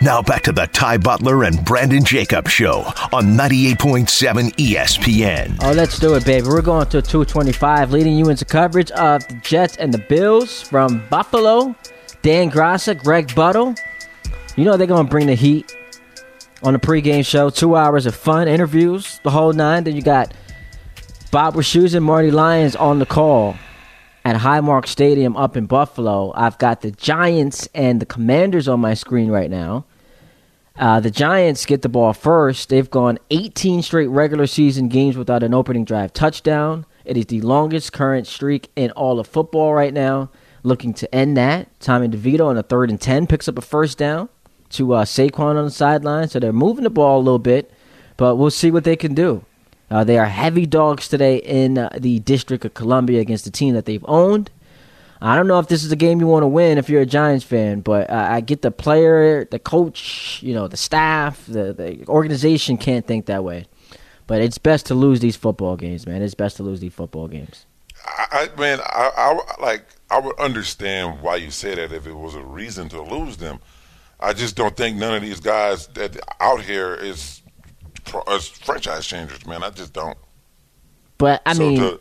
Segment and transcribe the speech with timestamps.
[0.00, 5.58] Now back to the Ty Butler and Brandon Jacobs show on 98.7 ESPN.
[5.60, 6.46] Oh, let's do it, baby.
[6.46, 11.02] We're going to 225, leading you into coverage of the Jets and the Bills from
[11.10, 11.74] Buffalo.
[12.22, 13.74] Dan Graca, Greg Buttle.
[14.56, 15.74] You know they're going to bring the heat
[16.62, 17.50] on the pregame show.
[17.50, 19.82] Two hours of fun, interviews, the whole nine.
[19.82, 20.32] Then you got
[21.32, 23.56] Bob Wischusen and Marty Lyons on the call
[24.24, 26.32] at Highmark Stadium up in Buffalo.
[26.36, 29.86] I've got the Giants and the Commanders on my screen right now.
[30.78, 32.68] Uh, the Giants get the ball first.
[32.68, 36.86] They've gone 18 straight regular season games without an opening drive touchdown.
[37.04, 40.30] It is the longest current streak in all of football right now.
[40.62, 41.68] Looking to end that.
[41.80, 44.28] Tommy DeVito on a third and 10 picks up a first down
[44.70, 46.28] to uh, Saquon on the sideline.
[46.28, 47.72] So they're moving the ball a little bit,
[48.16, 49.44] but we'll see what they can do.
[49.90, 53.74] Uh, they are heavy dogs today in uh, the District of Columbia against the team
[53.74, 54.50] that they've owned.
[55.20, 57.06] I don't know if this is a game you want to win if you're a
[57.06, 61.72] Giants fan, but uh, I get the player, the coach, you know, the staff, the,
[61.72, 63.66] the organization can't think that way.
[64.28, 66.22] But it's best to lose these football games, man.
[66.22, 67.66] It's best to lose these football games.
[68.04, 72.12] I, I man, I, I like I would understand why you say that if it
[72.12, 73.58] was a reason to lose them.
[74.20, 77.42] I just don't think none of these guys that out here is
[78.28, 79.62] as franchise changers, man.
[79.62, 80.18] I just don't.
[81.18, 82.00] But I so mean, to,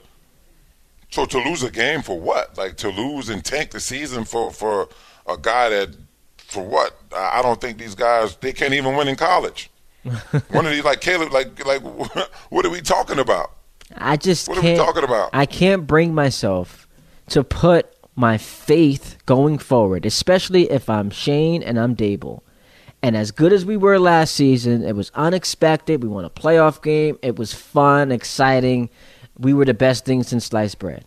[1.10, 2.58] so to lose a game for what?
[2.58, 4.90] Like to lose and tank the season for for
[5.28, 5.96] a guy that
[6.38, 6.98] for what?
[7.16, 9.70] I don't think these guys they can't even win in college.
[10.50, 11.82] One of these like Caleb, like like
[12.50, 13.52] what are we talking about?
[13.96, 15.30] I just what can't, are we talking about?
[15.34, 16.88] I can't bring myself
[17.30, 22.42] to put my faith going forward, especially if I'm Shane and I'm Daboll.
[23.02, 26.02] And as good as we were last season, it was unexpected.
[26.02, 27.20] We won a playoff game.
[27.22, 28.90] It was fun, exciting.
[29.40, 31.06] We were the best thing since sliced bread.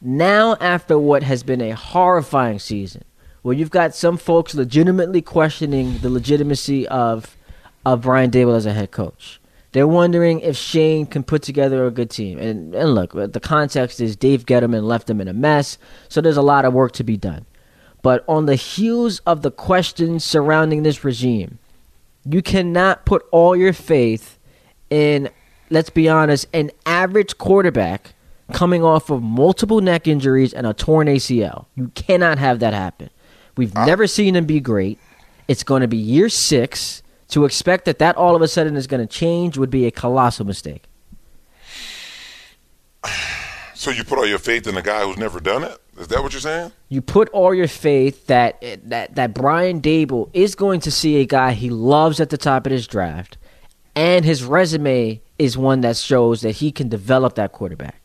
[0.00, 3.04] Now, after what has been a horrifying season,
[3.42, 7.36] where you've got some folks legitimately questioning the legitimacy of
[7.84, 9.40] of Brian Daboll as a head coach.
[9.72, 12.38] They're wondering if Shane can put together a good team.
[12.38, 16.36] And, and look, the context is Dave Gettleman left them in a mess, so there's
[16.36, 17.46] a lot of work to be done.
[18.02, 21.58] But on the heels of the questions surrounding this regime,
[22.24, 24.38] you cannot put all your faith
[24.90, 25.28] in,
[25.70, 28.14] let's be honest, an average quarterback
[28.52, 31.66] coming off of multiple neck injuries and a torn ACL.
[31.74, 33.10] You cannot have that happen.
[33.56, 34.98] We've uh, never seen him be great.
[35.48, 37.02] It's going to be year six.
[37.32, 39.90] To expect that that all of a sudden is going to change would be a
[39.90, 40.84] colossal mistake.
[43.74, 45.80] So you put all your faith in a guy who's never done it?
[46.00, 46.72] Is that what you're saying?
[46.88, 51.24] You put all your faith that that that Brian Daboll is going to see a
[51.24, 53.38] guy he loves at the top of his draft,
[53.94, 58.00] and his resume is one that shows that he can develop that quarterback.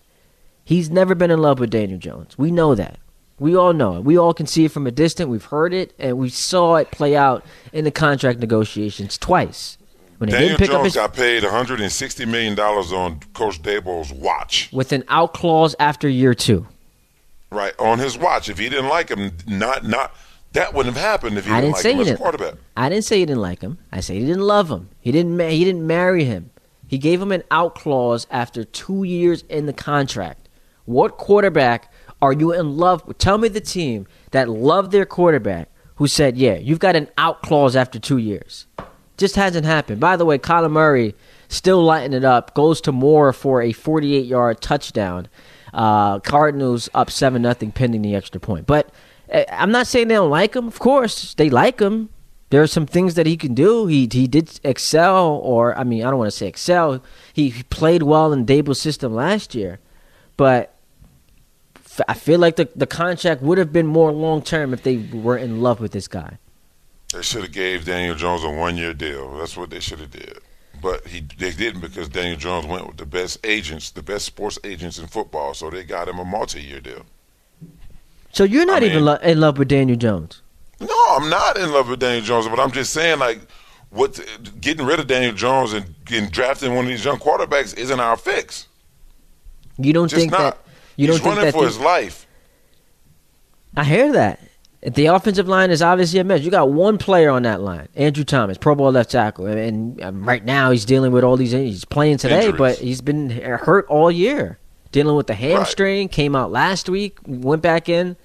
[0.63, 2.37] He's never been in love with Daniel Jones.
[2.37, 2.99] We know that.
[3.39, 4.03] We all know it.
[4.03, 5.27] We all can see it from a distance.
[5.27, 7.43] We've heard it, and we saw it play out
[7.73, 9.77] in the contract negotiations twice.
[10.19, 13.61] When he Daniel didn't pick Jones up his got paid 160 million dollars on Coach
[13.61, 14.69] Daboll's watch.
[14.71, 16.67] with an out clause after year two.
[17.51, 18.47] Right on his watch.
[18.47, 20.13] If he didn't like him, not not
[20.53, 22.17] that wouldn't have happened if he I didn't, didn't like say him he didn't.
[22.19, 22.53] quarterback.
[22.77, 23.79] I didn't say he didn't like him.
[23.91, 24.89] I said he didn't love him.
[25.01, 25.35] He didn't.
[25.35, 26.51] Ma- he didn't marry him.
[26.93, 30.47] He gave him an out clause after two years in the contract.
[30.85, 33.17] What quarterback are you in love with?
[33.17, 37.41] Tell me the team that loved their quarterback who said, "Yeah, you've got an out
[37.41, 38.67] clause after two years."
[39.17, 40.01] Just hasn't happened.
[40.01, 41.15] By the way, Kyler Murray
[41.47, 42.53] still lighting it up.
[42.53, 45.29] Goes to Moore for a 48-yard touchdown.
[45.73, 48.67] Uh, Cardinals up seven nothing, pending the extra point.
[48.67, 48.91] But
[49.33, 50.67] uh, I'm not saying they don't like him.
[50.67, 52.09] Of course, they like him.
[52.53, 53.87] There are some things that he can do.
[53.87, 57.03] He he did excel, or I mean, I don't want to say excel.
[57.33, 59.79] He, he played well in Daboll's system last year,
[60.37, 60.75] but
[61.83, 64.97] f- I feel like the the contract would have been more long term if they
[64.97, 66.37] were in love with this guy.
[67.11, 69.35] They should have gave Daniel Jones a one year deal.
[69.39, 70.37] That's what they should have did.
[70.79, 74.59] But he they didn't because Daniel Jones went with the best agents, the best sports
[74.63, 77.01] agents in football, so they got him a multi year deal.
[78.31, 80.42] So you're not I even lo- in love with Daniel Jones.
[80.87, 83.39] No, I'm not in love with Daniel Jones, but I'm just saying like
[83.89, 84.19] what
[84.61, 88.17] getting rid of Daniel Jones and getting drafting one of these young quarterbacks isn't our
[88.17, 88.67] fix.
[89.77, 90.39] You don't Just think not.
[90.39, 90.57] that
[90.95, 92.27] you He's don't think running that for the- his life.
[93.75, 94.39] I hear that.
[94.81, 96.41] The offensive line is obviously a mess.
[96.41, 100.25] You got one player on that line, Andrew Thomas, Pro Bowl left tackle, and, and
[100.25, 101.51] right now he's dealing with all these.
[101.51, 102.57] He's playing today, Injuries.
[102.57, 104.59] but he's been hurt all year,
[104.91, 106.09] dealing with the hamstring.
[106.09, 108.17] Came out last week, went back in,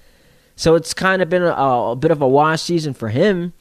[0.59, 3.53] so it's kind of been a, a bit of a wash season for him.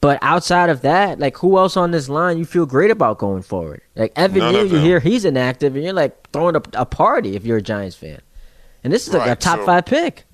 [0.00, 3.42] But outside of that, like who else on this line you feel great about going
[3.42, 3.82] forward?
[3.94, 7.36] Like Evan None Neal, you hear he's inactive, and you're like throwing a, a party
[7.36, 8.22] if you're a Giants fan.
[8.82, 10.24] And this is like a top so- five pick.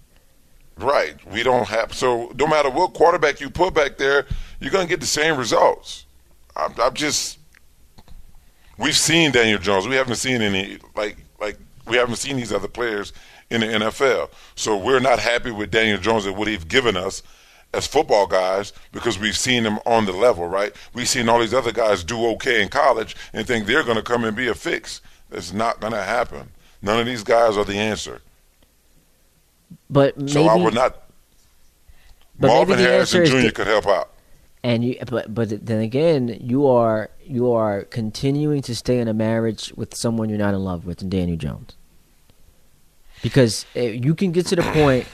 [0.78, 1.16] Right.
[1.32, 4.26] We don't have so no matter what quarterback you put back there,
[4.60, 6.06] you're going to get the same results.
[6.54, 7.40] I'm, I'm just.
[8.78, 9.88] We've seen Daniel Jones.
[9.88, 11.58] We haven't seen any like like
[11.88, 13.12] we haven't seen these other players
[13.50, 14.30] in the NFL.
[14.54, 17.22] So we're not happy with Daniel Jones and what he's given us
[17.74, 20.74] as football guys because we've seen him on the level, right?
[20.94, 24.02] We've seen all these other guys do okay in college and think they're going to
[24.02, 25.00] come and be a fix.
[25.30, 26.50] That's not going to happen.
[26.82, 28.20] None of these guys are the answer.
[29.90, 31.02] But maybe, So I would not.
[32.38, 33.50] but Marvin Harrison Jr.
[33.50, 34.10] could help out.
[34.62, 39.14] and you but but then again you are you are continuing to stay in a
[39.14, 41.76] marriage with someone you're not in love with and Daniel Jones
[43.26, 45.04] because uh, you can get to the point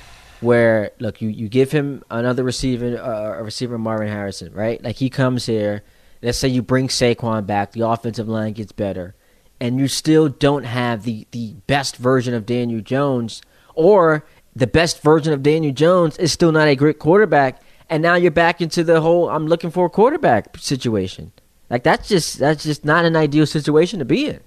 [0.43, 4.85] where look you, you give him another receiver uh, a receiver Marvin Harrison right?
[4.85, 5.83] Like he comes here.
[6.21, 7.73] Let's say you bring Saquon back.
[7.73, 9.15] The offensive line gets better.
[9.61, 13.41] And you still don't have the the best version of Daniel Jones
[13.75, 18.17] or the best version of Daniel Jones is still not a great quarterback and now
[18.17, 21.33] you're back into the whole I'm looking for a quarterback situation.
[21.71, 24.41] Like that's just that's just not an ideal situation to be in.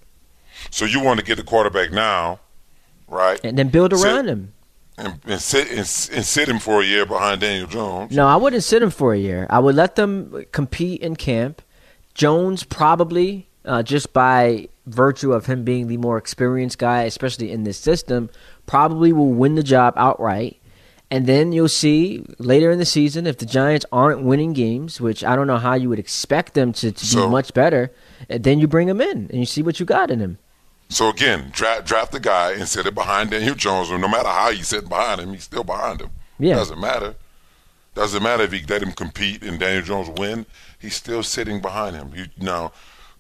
[0.70, 2.42] So you want to get the quarterback now,
[3.08, 3.40] right?
[3.44, 4.54] and then build around him
[4.98, 8.16] And, and sit and, and sit him for a year behind Daniel Jones.
[8.16, 9.46] No, I wouldn't sit him for a year.
[9.50, 11.62] I would let them compete in camp.
[12.14, 17.64] Jones probably, uh, just by virtue of him being the more experienced guy, especially in
[17.66, 18.30] this system,
[18.68, 20.62] probably will win the job outright.
[21.12, 25.24] And then you'll see later in the season if the Giants aren't winning games, which
[25.24, 27.92] I don't know how you would expect them to, to So- be much better.
[28.30, 30.38] Then you bring him in and you see what you got in him.
[30.90, 33.90] So again, draft draft the guy and sit it behind Daniel Jones.
[33.92, 36.10] Or no matter how you sit behind him, he's still behind him.
[36.40, 36.56] Yeah.
[36.56, 37.16] Doesn't matter.
[37.96, 40.46] Doesn't matter if you let him compete and Daniel Jones win.
[40.80, 42.12] He's still sitting behind him.
[42.14, 42.72] You now,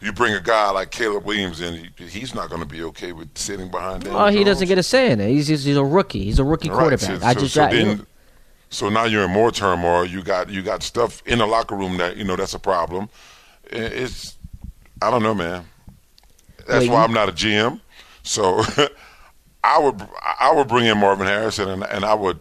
[0.01, 1.89] you bring a guy like Caleb Williams in.
[1.97, 4.21] He's not going to be okay with sitting behind Daniel.
[4.21, 4.45] Oh, he Jones.
[4.47, 5.29] doesn't get a say in it.
[5.29, 6.23] He's he's, he's a rookie.
[6.25, 7.21] He's a rookie Right, quarterback.
[7.21, 8.07] so- I so- just so know- then-
[8.69, 10.05] so now you're in more turmoil.
[10.05, 13.09] You got you got stuff in the locker room that you know that's a problem.
[13.71, 14.35] It's
[15.01, 15.65] I don't know, man.
[16.65, 17.79] That's Wait, why I'm not a GM.
[18.23, 18.63] So
[19.63, 20.07] I would
[20.39, 22.39] I would bring in Marvin Harrison and and I would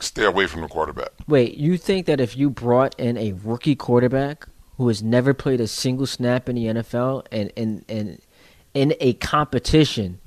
[0.00, 1.10] stay away from the quarterback.
[1.26, 4.46] Wait, you think that if you brought in a rookie quarterback
[4.76, 8.20] who has never played a single snap in the NFL and and, and
[8.74, 10.20] in a competition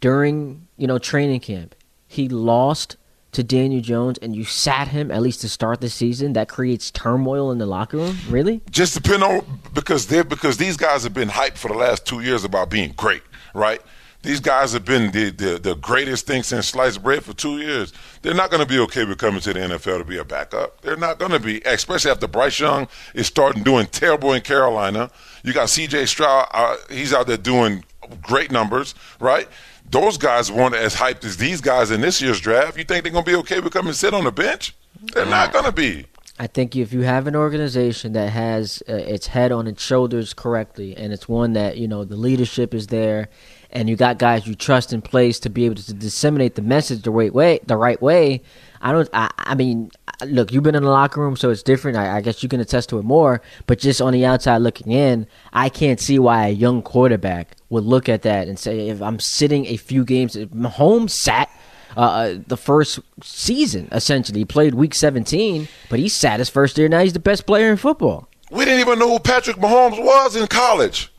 [0.00, 1.74] during, you know, training camp,
[2.06, 2.96] he lost
[3.34, 6.90] to Daniel Jones and you sat him at least to start the season, that creates
[6.90, 8.16] turmoil in the locker room?
[8.28, 8.62] Really?
[8.70, 12.20] Just depend on because they because these guys have been hyped for the last two
[12.20, 13.22] years about being great,
[13.54, 13.80] right?
[14.24, 17.92] These guys have been the, the, the greatest thing since sliced bread for two years.
[18.22, 20.80] They're not going to be okay with coming to the NFL to be a backup.
[20.80, 25.10] They're not going to be, especially after Bryce Young is starting doing terrible in Carolina.
[25.42, 26.06] You got C.J.
[26.06, 27.84] Stroud; uh, he's out there doing
[28.22, 29.46] great numbers, right?
[29.94, 32.76] Those guys weren't as hyped as these guys in this year's draft.
[32.76, 34.74] You think they're going to be okay with coming and sit on the bench?
[35.00, 36.06] They're not going to be.
[36.36, 40.34] I think if you have an organization that has uh, its head on its shoulders
[40.34, 43.28] correctly, and it's one that you know the leadership is there,
[43.70, 47.02] and you got guys you trust in place to be able to disseminate the message
[47.02, 48.42] the right way, the right way.
[48.82, 49.08] I don't.
[49.12, 49.92] I, I mean,
[50.26, 51.96] look, you've been in the locker room, so it's different.
[51.96, 53.40] I, I guess you can attest to it more.
[53.68, 57.84] But just on the outside looking in, I can't see why a young quarterback would
[57.84, 61.50] look at that and say, if I'm sitting a few games, if Mahomes sat
[61.96, 64.40] uh, the first season essentially.
[64.40, 66.88] He played week 17, but he sat his first year.
[66.88, 68.28] Now he's the best player in football.
[68.50, 71.12] We didn't even know who Patrick Mahomes was in college.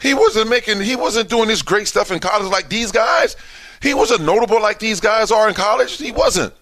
[0.00, 3.36] He wasn't making he wasn't doing this great stuff in college like these guys.
[3.80, 5.96] He wasn't notable like these guys are in college.
[5.96, 6.52] He wasn't.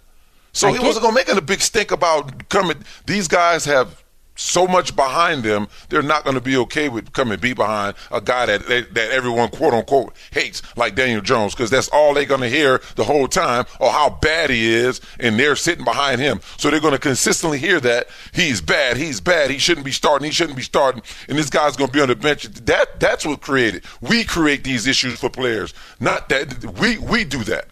[0.53, 2.85] So I he wasn't gonna make a big stink about coming.
[3.07, 4.04] These guys have
[4.35, 8.21] so much behind them, they're not going to be okay with coming be behind a
[8.21, 12.25] guy that that, that everyone quote unquote hates, like Daniel Jones, because that's all they're
[12.25, 16.21] going to hear the whole time, or how bad he is, and they're sitting behind
[16.21, 16.41] him.
[16.57, 20.27] So they're going to consistently hear that he's bad, he's bad, he shouldn't be starting,
[20.27, 22.45] he shouldn't be starting, and this guy's going to be on the bench.
[22.45, 23.85] That that's what created.
[24.01, 27.67] We create these issues for players, not that we we do that.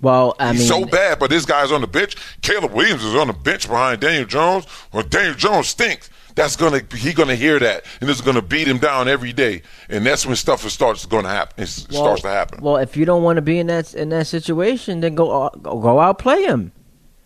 [0.00, 2.16] Well, I He's mean, so bad, but this guy's on the bench.
[2.42, 4.66] Caleb Williams is on the bench behind Daniel Jones.
[4.92, 6.08] Well, Daniel Jones stinks.
[6.36, 10.06] That's gonna he gonna hear that, and it's gonna beat him down every day, and
[10.06, 11.64] that's when stuff starts going to happen.
[11.64, 12.62] It well, starts to happen.
[12.62, 15.60] Well, if you don't want to be in that in that situation, then go out-
[15.64, 16.70] go go out play him.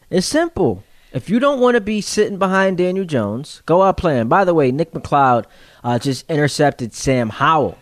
[0.08, 0.82] It's simple.
[1.12, 4.30] If you don't want to be sitting behind Daniel Jones, go out play him.
[4.30, 5.44] By the way, Nick McCloud
[5.84, 7.76] uh, just intercepted Sam Howell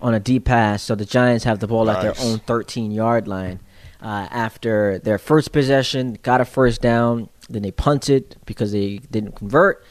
[0.00, 3.26] on a deep pass, so the Giants have the ball at their own 13 yard
[3.26, 3.58] line.
[4.00, 9.32] Uh, after their first possession, got a first down, then they punted because they didn't
[9.32, 9.82] convert.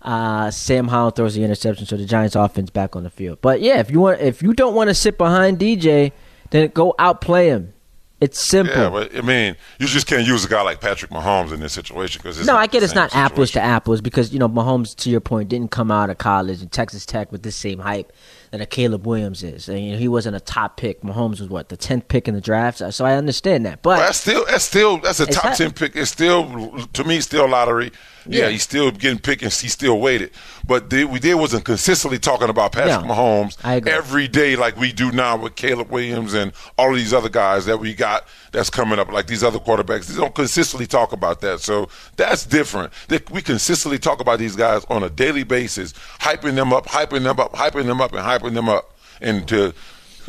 [0.00, 3.38] Uh, Sam Howell throws the interception, so the Giants' offense back on the field.
[3.40, 6.12] But yeah, if you want, if you don't want to sit behind DJ,
[6.50, 7.74] then go outplay him.
[8.20, 8.76] It's simple.
[8.76, 11.72] Yeah, but I mean, you just can't use a guy like Patrick Mahomes in this
[11.72, 13.32] situation because no, I get it's not situation.
[13.32, 16.60] apples to apples because you know Mahomes, to your point, didn't come out of college
[16.60, 18.12] in Texas Tech with the same hype
[18.50, 19.68] that a Caleb Williams is.
[19.68, 21.02] And, you know, he wasn't a top pick.
[21.02, 22.82] Mahomes was what the tenth pick in the draft.
[22.92, 25.96] So I understand that, but well, that's still that's still that's a top ten pick.
[25.96, 27.92] It's still to me still lottery.
[28.26, 30.32] Yeah, yeah, he's still getting picked and he's still waited.
[30.66, 34.92] But the, we did wasn't consistently talking about Patrick no, Mahomes every day like we
[34.92, 38.70] do now with Caleb Williams and all of these other guys that we got that's
[38.70, 40.06] coming up, like these other quarterbacks.
[40.06, 41.60] They don't consistently talk about that.
[41.60, 42.92] So that's different.
[43.08, 47.24] They, we consistently talk about these guys on a daily basis, hyping them up, hyping
[47.24, 48.96] them up, hyping them up, and hyping them up.
[49.20, 49.74] And to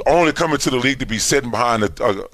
[0.06, 1.92] only coming to the league to be sitting behind a,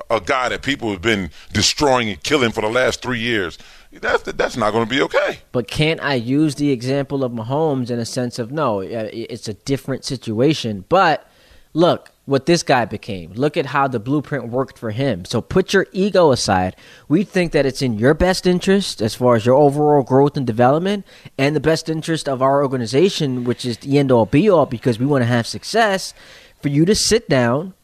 [0.10, 3.58] a, a guy that people have been destroying and killing for the last three years
[4.02, 5.40] that's that's not going to be okay.
[5.52, 9.54] But can't I use the example of Mahomes in a sense of no, it's a
[9.54, 10.86] different situation.
[10.90, 11.28] But
[11.74, 13.32] look what this guy became.
[13.34, 15.26] Look at how the blueprint worked for him.
[15.26, 16.76] So put your ego aside.
[17.08, 20.46] We think that it's in your best interest as far as your overall growth and
[20.46, 21.06] development
[21.38, 24.98] and the best interest of our organization, which is the end all be all because
[24.98, 26.14] we want to have success,
[26.62, 27.76] for you to sit down,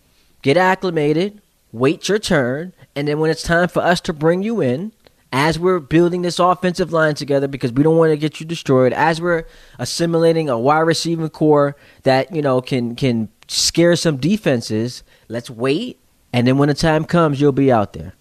[0.42, 1.40] get acclimated,
[1.72, 4.92] wait your turn, and then when it's time for us to bring you in,
[5.34, 8.92] as we're building this offensive line together because we don't want to get you destroyed,
[8.92, 9.46] as we're
[9.80, 15.98] assimilating a wide receiving core that, you know, can can scare some defenses, let's wait
[16.34, 18.14] and then when the time comes you'll be out there.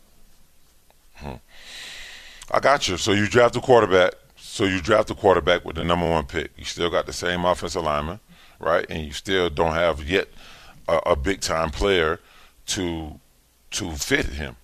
[1.15, 1.35] Hmm.
[2.51, 2.97] I got you.
[2.97, 4.15] So you draft a quarterback.
[4.37, 6.51] So you draft a quarterback with the number one pick.
[6.57, 8.21] You still got the same offensive lineman,
[8.59, 8.85] right?
[8.91, 10.29] And you still don't have yet
[10.89, 12.21] a, a big time player
[12.67, 13.21] to
[13.73, 14.57] to fit him.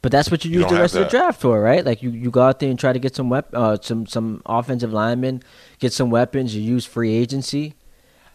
[0.00, 1.84] But that's what you, you use the rest of the draft for, right?
[1.84, 4.42] Like you, you go out there and try to get some wep- uh, some some
[4.46, 5.42] offensive linemen,
[5.80, 6.54] get some weapons.
[6.54, 7.74] You use free agency.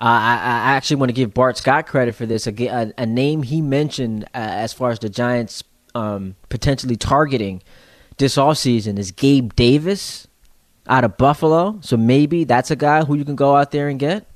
[0.04, 2.46] Uh, I, I, actually want to give Bart Scott credit for this.
[2.46, 5.64] A, a, a name he mentioned uh, as far as the Giants
[5.96, 7.64] um, potentially targeting
[8.18, 10.28] this offseason is Gabe Davis
[10.88, 11.80] out of Buffalo.
[11.80, 14.28] So maybe that's a guy who you can go out there and get.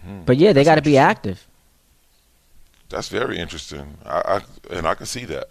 [0.00, 1.48] Hmm, but yeah, they got to be active.
[2.90, 3.98] That's very interesting.
[4.06, 5.50] I, I, and I can see that.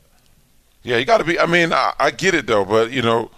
[0.82, 1.38] Yeah, you got to be.
[1.38, 3.32] I mean, I, I, get it though, but you know,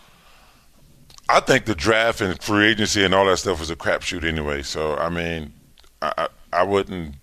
[1.27, 4.61] I think the draft and free agency and all that stuff is a crapshoot anyway.
[4.61, 5.53] So I mean,
[6.01, 7.15] I, I wouldn't.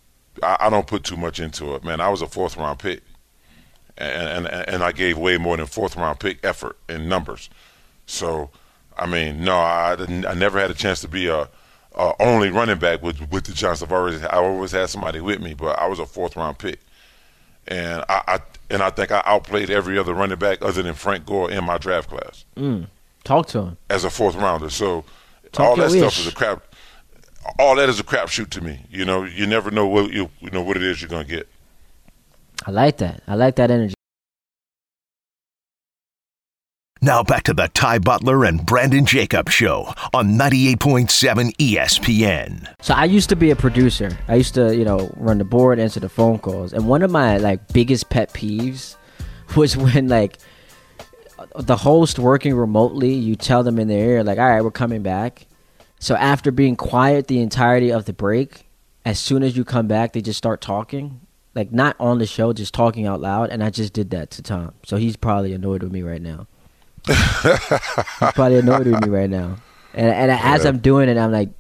[0.43, 2.01] I, I, don't put too much into it, man.
[2.01, 3.03] I was a fourth round pick,
[3.97, 7.49] and, and and I gave way more than fourth round pick effort in numbers.
[8.07, 8.51] So,
[8.97, 11.49] I mean, no, I I never had a chance to be a,
[11.95, 13.83] a only running back with with the Giants.
[13.83, 16.81] I've always I always had somebody with me, but I was a fourth round pick,
[17.69, 21.27] and I, I and I think I outplayed every other running back other than Frank
[21.27, 22.45] Gore in my draft class.
[22.57, 22.89] Mm.
[23.25, 24.71] Talk to him as a fourth rounder.
[24.71, 25.05] So
[25.53, 26.63] Talk all that stuff is a crap.
[27.59, 28.87] All that is a crapshoot to me.
[28.91, 31.49] You know, you never know what you you know what it is you're gonna get.
[32.67, 33.23] I like that.
[33.27, 33.95] I like that energy.
[37.05, 42.73] Now back to the Ty Butler and Brandon Jacob show on 98.7 ESPN.
[42.81, 44.17] So I used to be a producer.
[44.29, 46.73] I used to, you know, run the board, answer the phone calls.
[46.73, 48.95] And one of my like biggest pet peeves
[49.57, 50.39] was when like
[51.57, 55.03] the host working remotely, you tell them in their ear like, "All right, we're coming
[55.03, 55.47] back."
[55.99, 58.67] So after being quiet the entirety of the break,
[59.05, 61.21] as soon as you come back, they just start talking.
[61.55, 64.43] Like not on the show, just talking out loud, and I just did that to
[64.43, 64.73] Tom.
[64.85, 66.47] So he's probably annoyed with me right now.
[67.07, 69.57] He's probably annoyed with me right now.
[69.93, 71.51] And and as I'm doing it, I'm like,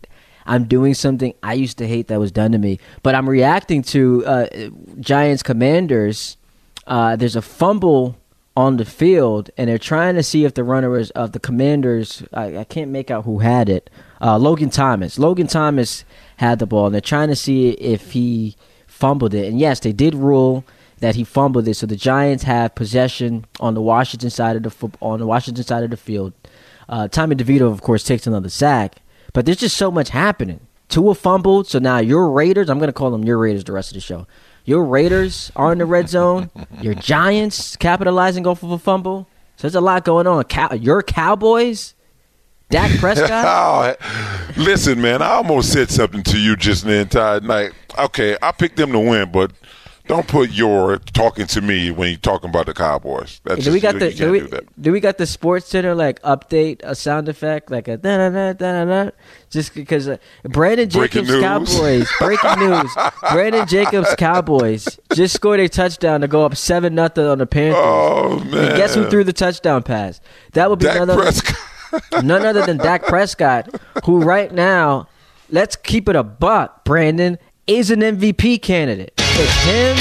[0.46, 2.78] I'm doing something I used to hate that was done to me.
[3.02, 4.46] But I'm reacting to uh,
[5.00, 6.36] Giants Commanders.
[6.86, 8.16] Uh, there's a fumble
[8.56, 12.22] on the field, and they're trying to see if the runner is of the Commanders.
[12.32, 13.88] I, I can't make out who had it.
[14.20, 15.18] Uh, Logan Thomas.
[15.18, 16.04] Logan Thomas
[16.36, 18.56] had the ball, and they're trying to see if he
[18.86, 19.48] fumbled it.
[19.48, 20.64] And yes, they did rule
[20.98, 21.74] that he fumbled it.
[21.74, 25.64] So the Giants have possession on the Washington side of the fo- on the Washington
[25.64, 26.32] side of the field.
[26.88, 28.96] Uh, Tommy DeVito, of course, takes another sack,
[29.32, 30.60] but there's just so much happening.
[30.88, 32.68] Tua fumbled, so now your Raiders.
[32.68, 34.26] I'm going to call them your Raiders the rest of the show.
[34.64, 36.50] Your Raiders are in the red zone.
[36.80, 39.28] Your Giants capitalizing off of a fumble.
[39.56, 40.44] So there's a lot going on.
[40.44, 41.94] Cow- your Cowboys,
[42.70, 43.44] Dak Prescott.
[43.44, 43.94] oh,
[44.56, 47.72] listen, man, I almost said something to you just the entire night.
[47.98, 49.52] Okay, I picked them to win, but
[50.06, 53.40] don't put your talking to me when you're talking about the Cowboys.
[53.44, 55.94] That's do just, we got the do we, do, do we got the Sports Center
[55.94, 59.10] like update a sound effect like a da da da da da
[59.50, 62.96] just because uh, Brandon Jacobs Cowboys breaking news
[63.32, 67.80] Brandon Jacobs Cowboys just scored a touchdown to go up seven nothing on the Panthers.
[67.82, 68.70] Oh man!
[68.70, 70.20] And guess who threw the touchdown pass?
[70.52, 72.24] That would be Dak none other, Prescott.
[72.24, 73.68] none other than Dak Prescott,
[74.04, 75.08] who right now,
[75.50, 79.11] let's keep it a buck, Brandon is an MVP candidate.
[79.34, 79.96] It's him.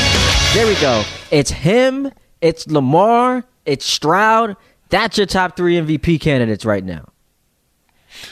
[0.53, 1.05] There we go.
[1.31, 2.11] It's him
[2.41, 4.57] It's Lamar, it's Stroud.
[4.89, 7.07] That's your top three MVP candidates right now.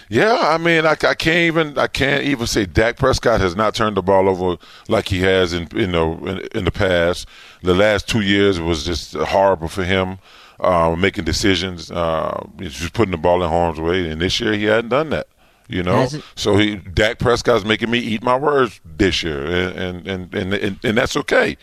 [0.09, 3.75] Yeah, I mean, I, I, can't even I can't even say Dak Prescott has not
[3.75, 7.29] turned the ball over like he has in you know in, in the past.
[7.63, 10.19] The last two years was just horrible for him,
[10.59, 14.09] uh, making decisions, uh, just putting the ball in harm's way.
[14.09, 15.27] And this year he hadn't done that.
[15.69, 20.33] You know, so he Dak Prescott's making me eat my words this year, and and
[20.33, 21.57] and and, and that's okay.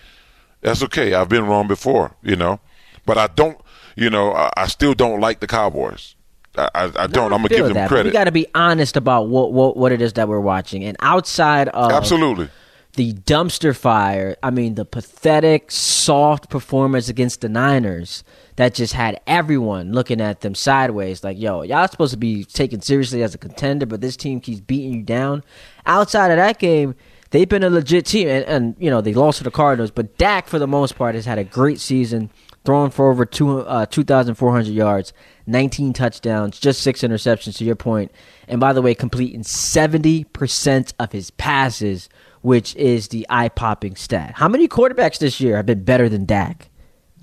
[0.60, 1.12] That's okay.
[1.12, 2.60] I've been wrong before, you know,
[3.04, 3.60] but I don't.
[3.96, 6.14] You know, I, I still don't like the Cowboys.
[6.56, 7.32] I, I, I don't.
[7.32, 8.10] I'm gonna give them that, credit.
[8.10, 10.96] We got to be honest about what, what what it is that we're watching, and
[11.00, 12.48] outside of absolutely
[12.96, 14.36] the dumpster fire.
[14.42, 18.24] I mean, the pathetic, soft performance against the Niners
[18.56, 22.80] that just had everyone looking at them sideways, like, "Yo, y'all supposed to be taken
[22.80, 25.44] seriously as a contender, but this team keeps beating you down."
[25.84, 26.94] Outside of that game,
[27.30, 30.16] they've been a legit team, and, and you know they lost to the Cardinals, but
[30.16, 32.30] Dak for the most part has had a great season,
[32.64, 35.12] throwing for over two uh, two thousand four hundred yards
[35.46, 38.10] 19 touchdowns, just six interceptions to your point.
[38.48, 42.08] And by the way, completing 70% of his passes,
[42.46, 44.34] which is the eye popping stat.
[44.36, 46.70] How many quarterbacks this year have been better than Dak?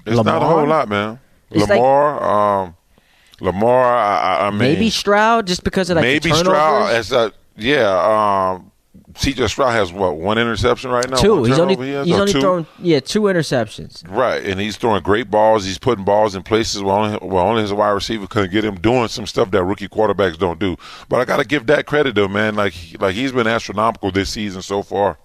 [0.05, 0.33] It's Lamar?
[0.33, 1.17] not a whole lot, man.
[1.49, 2.75] It's Lamar, like, um,
[3.39, 8.51] Lamar, I, I, mean, maybe Stroud, just because of like maybe Stroud as a yeah.
[8.51, 8.72] Um,
[9.13, 11.17] CJ Stroud has what one interception right now.
[11.17, 11.43] Two.
[11.43, 12.41] He's only he he's only two?
[12.41, 14.03] throwing yeah two interceptions.
[14.09, 15.65] Right, and he's throwing great balls.
[15.65, 18.75] He's putting balls in places where only, where only his wide receiver couldn't get him
[18.75, 20.77] doing some stuff that rookie quarterbacks don't do.
[21.09, 22.55] But I got to give that credit though, man.
[22.55, 25.19] Like like he's been astronomical this season so far.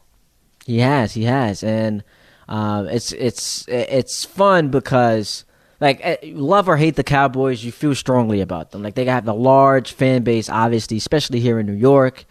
[0.66, 2.04] He has, he has, and
[2.48, 5.44] um, it's it's it's fun because
[5.80, 8.82] like eh, love or hate the Cowboys, you feel strongly about them.
[8.82, 12.24] Like they have a large fan base, obviously, especially here in New York.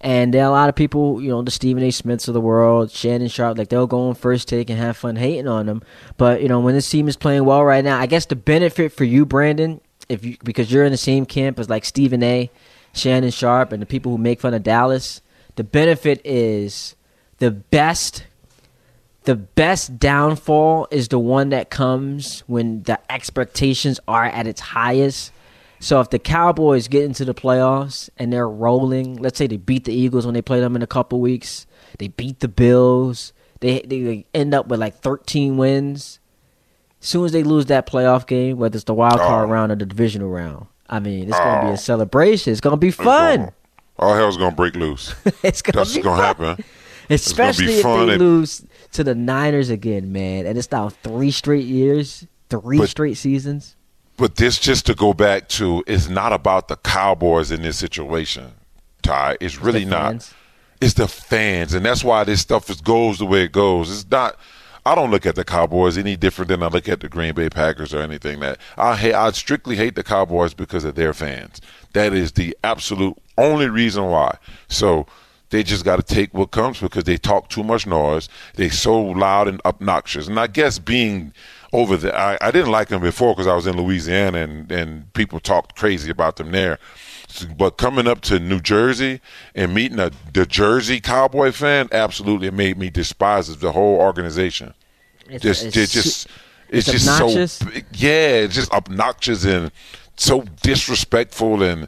[0.00, 1.90] And there are a lot of people, you know, the Stephen A.
[1.90, 5.16] Smiths of the world, Shannon Sharpe, like they'll go on first take and have fun
[5.16, 5.82] hating on them.
[6.16, 8.92] But you know, when this team is playing well right now, I guess the benefit
[8.92, 12.50] for you, Brandon, if you because you're in the same camp as like Stephen A.
[12.92, 15.20] Shannon Sharpe, and the people who make fun of Dallas,
[15.56, 16.94] the benefit is
[17.38, 18.24] the best
[19.24, 25.32] the best downfall is the one that comes when the expectations are at its highest
[25.80, 29.84] so if the Cowboys get into the playoffs and they're rolling, let's say they beat
[29.84, 31.66] the Eagles when they play them in a couple weeks,
[31.98, 36.20] they beat the Bills, they they end up with like 13 wins.
[37.00, 39.52] As soon as they lose that playoff game, whether it's the wild card oh.
[39.52, 41.44] round or the divisional round, I mean, it's oh.
[41.44, 41.76] gonna be a oh.
[41.76, 42.52] celebration.
[42.52, 43.38] It's gonna be fun.
[43.38, 43.52] Gonna,
[43.98, 45.14] all hell's gonna break loose.
[45.42, 46.64] it's gonna That's gonna happen.
[47.10, 48.18] Especially if they and...
[48.18, 50.44] lose to the Niners again, man.
[50.44, 53.76] And it's now three straight years, three but, straight seasons.
[54.18, 58.52] But this, just to go back to, is not about the Cowboys in this situation,
[59.00, 59.38] Ty.
[59.40, 60.34] It's really it's not.
[60.80, 63.90] It's the fans, and that's why this stuff is, goes the way it goes.
[63.90, 64.36] It's not.
[64.84, 67.48] I don't look at the Cowboys any different than I look at the Green Bay
[67.48, 68.40] Packers or anything.
[68.40, 69.14] That I hate.
[69.14, 71.60] I strictly hate the Cowboys because of their fans.
[71.92, 74.36] That is the absolute only reason why.
[74.66, 75.06] So
[75.50, 78.28] they just got to take what comes because they talk too much noise.
[78.54, 80.26] They so loud and obnoxious.
[80.26, 81.32] And I guess being
[81.72, 82.16] over there.
[82.16, 85.76] I, I didn't like them before because I was in Louisiana and, and people talked
[85.76, 86.78] crazy about them there.
[87.56, 89.20] But coming up to New Jersey
[89.54, 94.72] and meeting a the Jersey Cowboy fan, absolutely, made me despise the whole organization.
[95.28, 96.26] It's, just, it's, it's just,
[96.70, 97.52] it's, it's just obnoxious.
[97.52, 99.70] so, yeah, it's just obnoxious and
[100.16, 101.86] so disrespectful and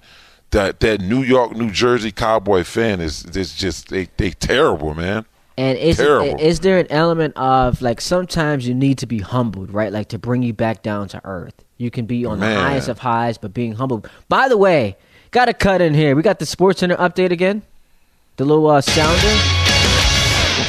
[0.50, 5.24] that that New York, New Jersey Cowboy fan is is just they they terrible, man.
[5.60, 9.70] And is it, is there an element of like sometimes you need to be humbled,
[9.70, 9.92] right?
[9.92, 11.52] Like to bring you back down to earth.
[11.76, 12.54] You can be on Man.
[12.54, 14.08] the highest of highs, but being humbled.
[14.30, 14.96] By the way,
[15.32, 16.16] got a cut in here.
[16.16, 17.60] We got the Sports Center update again.
[18.36, 19.36] The little uh, sounder.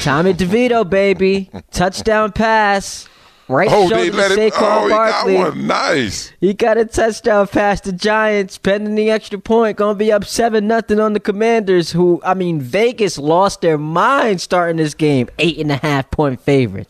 [0.01, 3.07] Tommy DeVito, baby, touchdown pass.
[3.51, 5.33] Right oh, shoulder to Saquon oh, Barkley.
[5.33, 5.67] Got one.
[5.67, 6.31] Nice.
[6.39, 9.77] He got a touchdown pass the Giants, pending the extra point.
[9.77, 14.39] Gonna be up seven nothing on the Commanders, who I mean Vegas lost their mind
[14.39, 15.29] starting this game.
[15.37, 16.87] Eight and a half point favorite.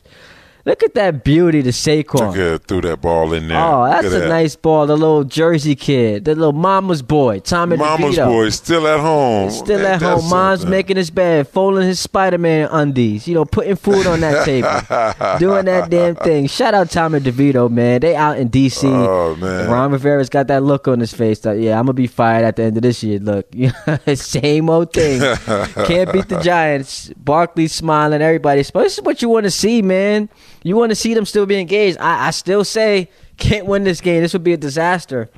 [0.65, 2.61] Look at that beauty to Saquon.
[2.67, 3.57] Threw that ball in there.
[3.59, 4.29] Oh, that's a that.
[4.29, 4.85] nice ball.
[4.85, 8.25] The little Jersey kid, the little mama's boy, Tommy Mama's DeVito.
[8.27, 9.49] boy, still at home.
[9.49, 10.29] Still Man, at home.
[10.29, 10.69] Mom's something.
[10.69, 13.27] making his bed, folding his Spider-Man undies.
[13.27, 14.69] You know, putting food on that table,
[15.39, 16.45] doing that damn thing.
[16.47, 18.01] Shout out Tommy DeVito, man.
[18.01, 18.87] They out in D.C.
[18.87, 21.39] Oh man, Ron Rivera's got that look on his face.
[21.39, 23.19] That yeah, I'm gonna be fired at the end of this year.
[23.19, 23.47] Look,
[24.15, 25.21] same old thing.
[25.85, 27.09] Can't beat the Giants.
[27.17, 28.21] Barkley smiling.
[28.21, 28.61] Everybody.
[28.61, 30.29] This is what you want to see, man.
[30.63, 31.97] You want to see them still be engaged.
[31.99, 34.21] I, I still say can't win this game.
[34.21, 35.29] This would be a disaster.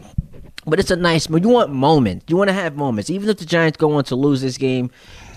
[0.66, 1.30] But it's a nice.
[1.30, 1.44] Moment.
[1.44, 2.26] You want moments.
[2.28, 3.10] You want to have moments.
[3.10, 4.92] Even if the Giants go on to lose this game,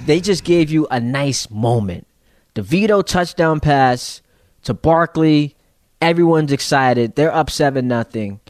[0.05, 2.07] they just gave you a nice moment.
[2.55, 4.22] DeVito touchdown pass
[4.62, 5.57] to Barkley,
[6.01, 7.14] Everyone's excited.
[7.14, 8.40] They're up seven nothing,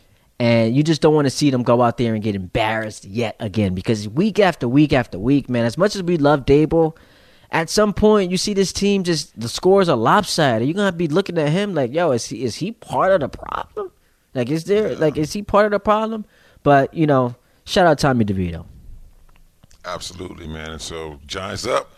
[0.40, 3.36] and you just don't want to see them go out there and get embarrassed yet
[3.38, 5.64] again because week after week after week, man.
[5.64, 6.96] As much as we love Daboll,
[7.50, 10.66] at some point you see this team just the scores are lopsided.
[10.66, 13.28] You're gonna be looking at him like, yo, is he is he part of the
[13.28, 13.92] problem?
[14.34, 14.98] Like, is there yeah.
[14.98, 16.24] like is he part of the problem?
[16.62, 18.66] But you know, shout out Tommy DeVito.
[19.84, 20.72] Absolutely, man.
[20.72, 21.92] And so Giants up,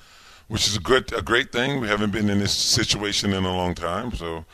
[0.48, 1.80] which is a good a great thing.
[1.80, 4.44] We haven't been in this situation in a long time, so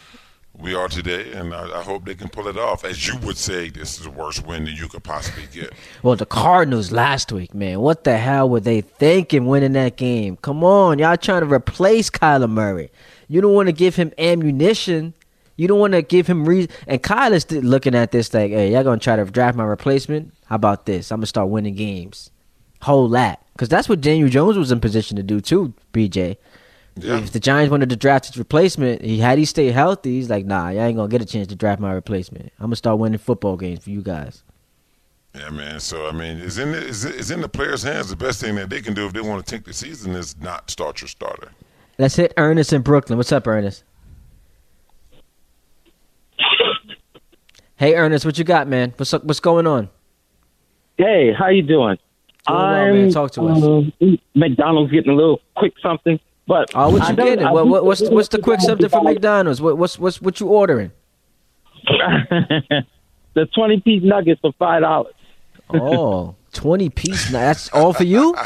[0.58, 2.84] we are today, and I, I, hope they can pull it off.
[2.84, 5.72] As you would say, this is the worst win that you could possibly get.
[6.02, 10.36] well, the Cardinals last week, man, what the hell were they thinking winning that game?
[10.36, 12.90] Come on, y'all trying to replace Kyler Murray.
[13.28, 15.14] You don't want to give him ammunition.
[15.56, 16.70] You don't want to give him reason.
[16.86, 20.32] And Kyle is looking at this like, hey, y'all gonna try to draft my replacement?
[20.46, 21.10] How about this?
[21.10, 22.30] I'm gonna start winning games.
[22.82, 25.74] Whole lot, because that's what Daniel Jones was in position to do too.
[25.92, 26.36] BJ.
[26.96, 27.18] Yeah.
[27.18, 30.12] If the Giants wanted to draft his replacement, he had he stayed healthy.
[30.12, 32.52] He's like, nah, I ain't gonna get a chance to draft my replacement.
[32.58, 34.44] I'm gonna start winning football games for you guys.
[35.34, 35.80] Yeah, man.
[35.80, 38.10] So I mean, it's in the, it's in the players' hands.
[38.10, 40.36] The best thing that they can do if they want to tank the season is
[40.40, 41.50] not start your starter.
[41.98, 43.16] Let's hit Ernest in Brooklyn.
[43.16, 43.82] What's up, Ernest?
[47.76, 48.94] hey, Ernest, what you got, man?
[48.96, 49.88] What's up, what's going on?
[50.96, 51.96] Hey, how you doing?
[51.96, 51.98] doing
[52.46, 53.10] I'm well, man.
[53.10, 53.62] Talk to us.
[54.00, 56.20] Uh, McDonald's getting a little quick something.
[56.46, 57.48] But oh, what you getting?
[57.48, 59.62] What, what, what's what's the quick something from McDonald's?
[59.62, 60.92] What, what's what's what you ordering?
[61.88, 65.14] the twenty piece nuggets for five dollars.
[65.70, 67.30] oh, 20 piece.
[67.30, 68.34] That's all for you?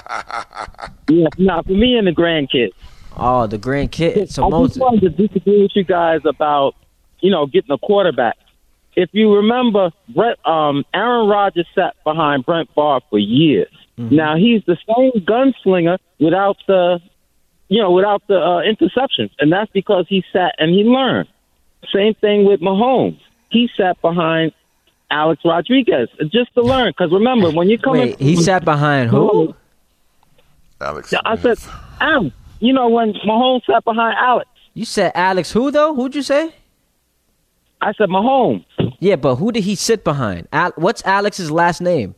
[1.11, 2.73] Yeah, not for me and the grandkids.
[3.17, 4.33] Oh, the grandkids.
[4.33, 6.75] So I most just wanted to disagree with you guys about
[7.21, 8.37] you know getting a quarterback.
[8.95, 13.73] If you remember, Brett, um, Aaron Rodgers sat behind Brett Favre for years.
[13.99, 14.17] Mm-hmm.
[14.17, 17.01] Now he's the same gunslinger without the
[17.68, 21.28] you know, without the uh, interceptions, and that's because he sat and he learned.
[21.94, 23.20] Same thing with Mahomes.
[23.50, 24.52] He sat behind
[25.11, 26.90] Alex Rodriguez just to learn.
[26.90, 29.54] Because remember, when you come, wait, he sat behind who?
[30.81, 31.12] Alex.
[31.24, 31.59] I said,
[32.00, 32.35] Alex.
[32.61, 34.48] You know when Mahomes sat behind Alex.
[34.74, 35.94] You said Alex who though?
[35.94, 36.54] Who'd you say?
[37.81, 38.64] I said Mahomes.
[38.98, 40.48] Yeah, but who did he sit behind?
[40.52, 42.16] Al- what's Alex's last name?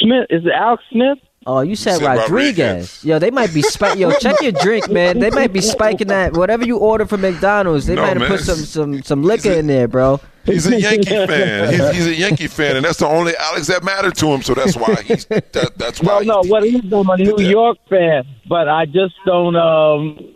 [0.00, 0.26] Smith.
[0.30, 1.18] Is it Alex Smith?
[1.52, 2.30] Oh, you said, Rodriguez.
[2.30, 3.04] Rodriguez.
[3.04, 3.98] Yo, they might be spike.
[3.98, 5.18] Yo, check your drink, man.
[5.18, 6.34] They might be spiking that.
[6.34, 9.66] Whatever you order from McDonald's, they no, might have put some some some liquor in
[9.66, 10.20] there, bro.
[10.44, 11.72] He's a Yankee fan.
[11.72, 14.42] He's, he's, a Yankee fan, and that's the only Alex that mattered to him.
[14.42, 16.22] So that's why he's that, that's why.
[16.22, 16.48] No, no.
[16.48, 19.56] What he's I'm a New York fan, but I just don't.
[19.56, 20.32] Um,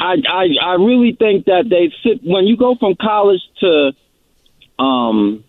[0.00, 3.92] I I I really think that they sit when you go from college to
[4.82, 5.44] um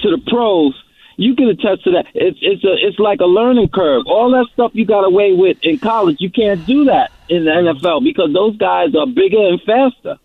[0.00, 0.80] to the pros
[1.16, 2.06] you can attest to that.
[2.14, 4.04] It's it's a it's like a learning curve.
[4.06, 7.50] All that stuff you got away with in college, you can't do that in the
[7.50, 10.18] NFL because those guys are bigger and faster.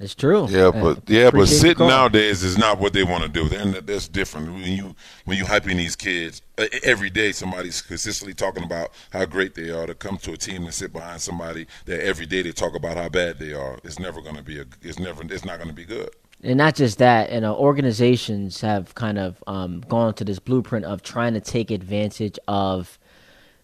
[0.00, 0.48] It's true.
[0.48, 3.48] Yeah, but yeah, but sitting nowadays is not what they want to do.
[3.48, 4.52] Then that's different.
[4.52, 9.24] When you when you hyping these kids uh, every day, somebody's consistently talking about how
[9.24, 9.86] great they are.
[9.86, 12.96] To come to a team and sit behind somebody that every day they talk about
[12.96, 14.64] how bad they are, it's never going to be a.
[14.82, 15.22] It's never.
[15.32, 16.10] It's not going to be good
[16.44, 20.84] and not just that, you know, organizations have kind of um, gone to this blueprint
[20.84, 22.98] of trying to take advantage of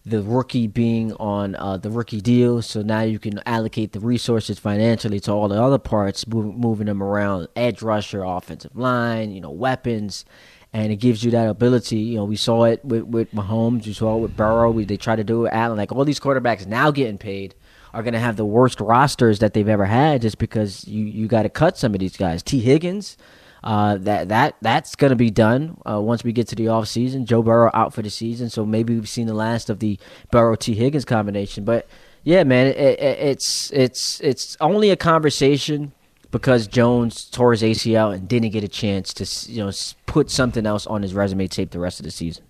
[0.03, 2.61] the rookie being on uh, the rookie deal.
[2.61, 6.87] So now you can allocate the resources financially to all the other parts, move, moving
[6.87, 10.25] them around, edge rusher, offensive line, you know, weapons.
[10.73, 11.97] And it gives you that ability.
[11.97, 13.85] You know, we saw it with, with Mahomes.
[13.85, 14.71] We saw it with Burrow.
[14.71, 15.49] We, they try to do it.
[15.53, 15.77] Allen.
[15.77, 17.53] Like all these quarterbacks now getting paid
[17.93, 21.27] are going to have the worst rosters that they've ever had just because you, you
[21.27, 22.41] got to cut some of these guys.
[22.41, 23.17] Tee Higgins,
[23.63, 26.87] uh, that that that's going to be done uh, once we get to the off
[26.87, 27.25] season.
[27.25, 29.99] Joe Burrow out for the season, so maybe we've seen the last of the
[30.31, 31.63] Burrow Tee Higgins combination.
[31.63, 31.87] But
[32.23, 35.91] yeah, man, it, it, it's it's it's only a conversation
[36.31, 39.71] because Jones tore his ACL and didn't get a chance to you know
[40.05, 42.43] put something else on his resume tape the rest of the season.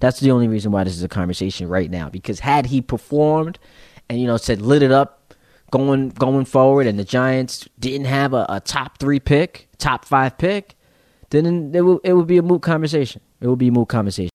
[0.00, 2.08] That's the only reason why this is a conversation right now.
[2.08, 3.58] Because had he performed
[4.08, 5.34] and you know said lit it up
[5.70, 10.38] going going forward, and the Giants didn't have a, a top three pick, top five
[10.38, 10.74] pick,
[11.30, 13.20] then it would it would be a moot conversation.
[13.40, 14.30] It would be a moot conversation.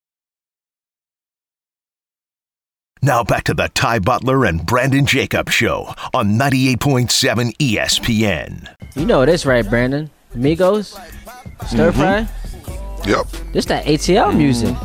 [3.04, 8.76] Now back to the Ty Butler and Brandon Jacobs show on 98.7 ESPN.
[8.96, 10.12] You know this, right, Brandon?
[10.36, 10.96] Amigos?
[11.66, 12.22] Stir fry?
[12.22, 12.41] Mm-hmm.
[13.06, 13.28] Yep.
[13.54, 14.76] This that ATL music.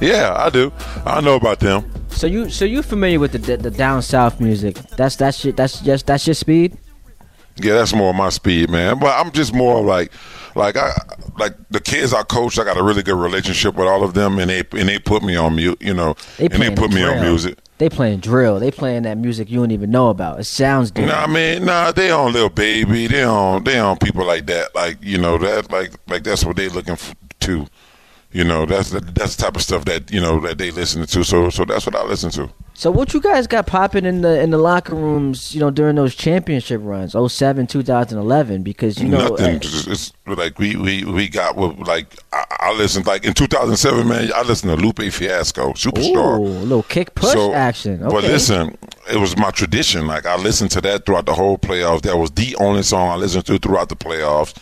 [0.00, 0.72] Yeah, I do.
[1.04, 1.90] I know about them.
[2.10, 4.76] So you so you familiar with the, the, the down south music?
[4.96, 5.56] That's that's shit.
[5.56, 6.76] That's just that's your speed.
[7.60, 8.98] Yeah, that's more my speed, man.
[8.98, 10.12] But I'm just more like,
[10.54, 10.92] like I,
[11.38, 12.58] like the kids I coach.
[12.58, 15.22] I got a really good relationship with all of them, and they and they put
[15.22, 17.58] me on mute, you know, they and they put me on music.
[17.78, 18.58] They playing drill.
[18.58, 20.40] They playing that music you don't even know about.
[20.40, 21.16] It sounds different.
[21.16, 23.06] Nah, I mean, nah, they on Lil Baby.
[23.06, 24.74] They on they on people like that.
[24.74, 27.66] Like you know that like like that's what they looking f- to.
[28.30, 31.06] You know that's the, that's the type of stuff that you know that they listen
[31.06, 31.24] to.
[31.24, 32.50] So so that's what I listen to.
[32.74, 35.96] So what you guys got popping in the in the locker rooms, you know, during
[35.96, 39.54] those championship runs, 07, 2011, because you know Nothing.
[39.54, 43.32] uh, It's, it's like we we we got what like I, I listened like in
[43.32, 44.30] 2007, man.
[44.34, 46.36] I listened to Lupe Fiasco, ooh, Superstar.
[46.38, 48.02] a little kick push action.
[48.02, 48.14] Okay.
[48.14, 48.76] But listen,
[49.10, 50.06] it was my tradition.
[50.06, 52.02] Like I listened to that throughout the whole playoffs.
[52.02, 54.54] That was the only song I listened to throughout the playoffs.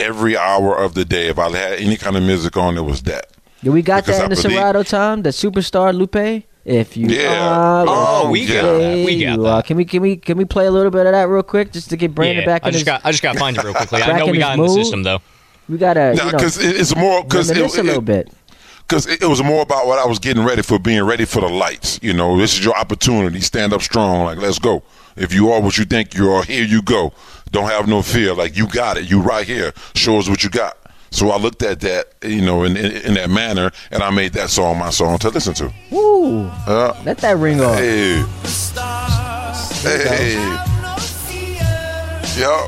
[0.00, 3.02] Every hour of the day, if I had any kind of music on, it was
[3.02, 3.26] that.
[3.62, 6.44] Yeah, we got because that in I the believe- Serato time, the superstar Lupe.
[6.64, 7.32] If you Yeah.
[7.48, 9.04] are Oh, we got okay, that.
[9.06, 9.48] We got you that.
[9.48, 9.62] are.
[9.62, 11.88] Can we can we can we play a little bit of that real quick just
[11.90, 13.56] to get Brandon yeah, back I in just his, got I just got to find
[13.56, 14.02] it real quickly.
[14.02, 15.20] I know in we his got in the system though.
[15.70, 18.30] we gotta Nah, you know because it's more because it, reminisce a little bit.
[18.86, 21.40] because it, it was more about what I was getting ready for, being ready for
[21.40, 21.98] the lights.
[22.02, 23.40] You know, this is your opportunity.
[23.40, 24.24] Stand up strong.
[24.26, 24.82] Like, let's go.
[25.20, 27.12] If you are what you think you are, here you go.
[27.50, 28.32] Don't have no fear.
[28.32, 29.10] Like, you got it.
[29.10, 29.74] You right here.
[29.94, 30.78] Show us what you got.
[31.10, 34.32] So I looked at that, you know, in, in, in that manner, and I made
[34.32, 35.70] that song my song to listen to.
[35.90, 36.46] Woo!
[36.66, 37.78] Uh, Let that ring off.
[37.78, 38.22] hey,
[39.82, 40.34] hey,
[42.40, 42.66] yo,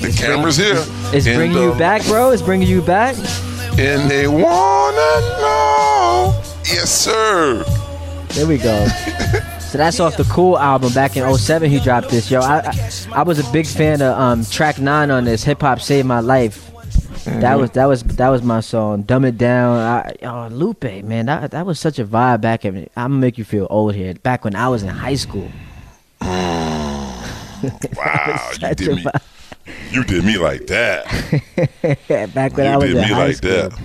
[0.00, 0.74] the camera's here.
[1.14, 2.32] It's And, bringing you um, back, bro.
[2.32, 3.16] It's bringing you back.
[3.78, 6.42] And they wanna know.
[6.64, 7.64] Yes, sir.
[8.30, 8.86] There we go.
[9.76, 12.30] so that's off the Cool album back in 07 He dropped this.
[12.30, 15.44] Yo, I I, I was a big fan of um, track nine on this.
[15.44, 16.70] Hip hop saved my life.
[17.24, 19.02] That was that was that was my song.
[19.02, 19.76] Dumb it down.
[19.76, 22.88] I, oh, Lupe, man, that that was such a vibe back in.
[22.96, 24.14] I'm gonna make you feel old here.
[24.14, 25.50] Back when I was in high school.
[27.96, 29.04] Wow, you did me.
[29.90, 31.04] You did me like that.
[32.34, 33.50] back when I was did in me high like school.
[33.50, 33.80] that.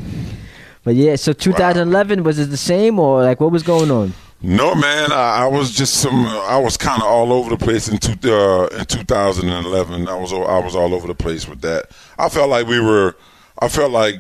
[0.84, 4.14] But yeah, so 2011 was it the same or like what was going on?
[4.44, 6.26] No, man, I, I was just some.
[6.26, 10.08] I was kind of all over the place in two, uh, in 2011.
[10.08, 11.92] I was I was all over the place with that.
[12.18, 13.16] I felt like we were.
[13.60, 14.16] I felt like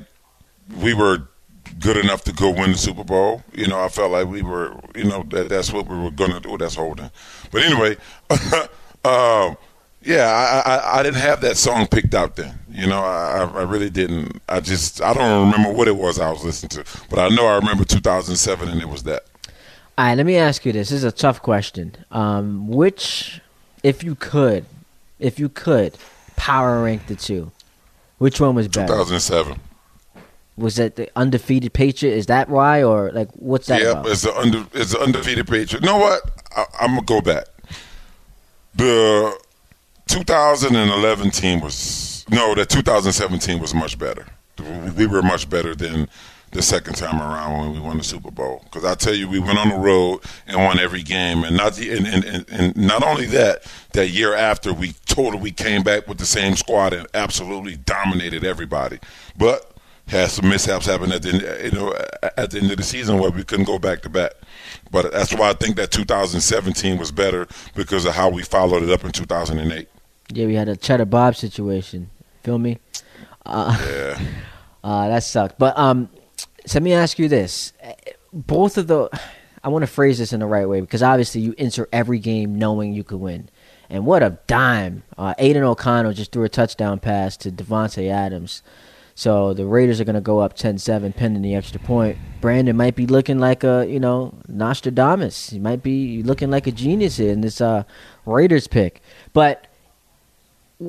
[0.77, 1.27] we were
[1.79, 3.43] good enough to go win the Super Bowl.
[3.53, 4.79] You know, I felt like we were.
[4.95, 6.55] You know, that that's what we were gonna do.
[6.55, 7.09] That's holding.
[7.51, 7.97] But anyway,
[9.03, 9.57] um,
[10.03, 10.25] yeah,
[10.65, 12.59] I, I I didn't have that song picked out then.
[12.69, 14.39] You know, I I really didn't.
[14.47, 17.47] I just I don't remember what it was I was listening to, but I know
[17.47, 19.25] I remember 2007 and it was that.
[19.97, 20.89] All right, let me ask you this.
[20.89, 21.95] This is a tough question.
[22.11, 23.41] Um, which,
[23.83, 24.65] if you could,
[25.19, 25.97] if you could,
[26.35, 27.51] power rank the two,
[28.17, 28.87] which one was better?
[28.87, 29.59] 2007.
[30.57, 32.13] Was that the undefeated Patriot?
[32.13, 34.07] Is that why, or like what's that Yep, about?
[34.07, 35.81] it's the under it's the undefeated Patriot.
[35.81, 36.21] You know what?
[36.55, 37.45] I, I'm gonna go back.
[38.75, 39.37] The
[40.07, 44.27] 2011 team was no, the 2017 was much better.
[44.95, 46.07] We were much better than
[46.51, 48.61] the second time around when we won the Super Bowl.
[48.65, 51.73] Because I tell you, we went on the road and won every game, and not
[51.75, 55.81] the, and, and, and, and not only that, that year after we totally we came
[55.83, 58.99] back with the same squad and absolutely dominated everybody,
[59.37, 59.67] but
[60.07, 61.93] had some mishaps happen at the end- you know
[62.35, 64.31] at the end of the season where we couldn't go back to back.
[64.91, 68.89] But that's why I think that 2017 was better because of how we followed it
[68.89, 69.87] up in 2008.
[70.33, 72.09] yeah, we had a Cheddar Bob situation.
[72.43, 72.77] Feel me?
[73.45, 74.19] Uh, Yeah.
[74.83, 75.59] Uh, that sucked.
[75.59, 76.09] But um,
[76.65, 77.73] so let me ask you this:
[78.33, 79.09] both of the,
[79.63, 82.57] I want to phrase this in the right way because obviously you enter every game
[82.57, 83.49] knowing you could win.
[83.89, 85.03] And what a dime!
[85.17, 88.63] Uh, Aidan O'Connell just threw a touchdown pass to Davante Adams.
[89.15, 92.17] So the Raiders are going to go up 10-7 pending the extra point.
[92.39, 95.49] Brandon might be looking like a, you know, Nostradamus.
[95.49, 97.83] He might be looking like a genius in this uh,
[98.25, 99.01] Raiders pick.
[99.33, 99.67] But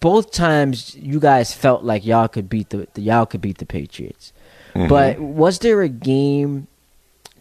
[0.00, 4.32] both times you guys felt like y'all could beat the y'all could beat the Patriots.
[4.76, 4.88] Mm-hmm.
[4.88, 6.66] But was there a game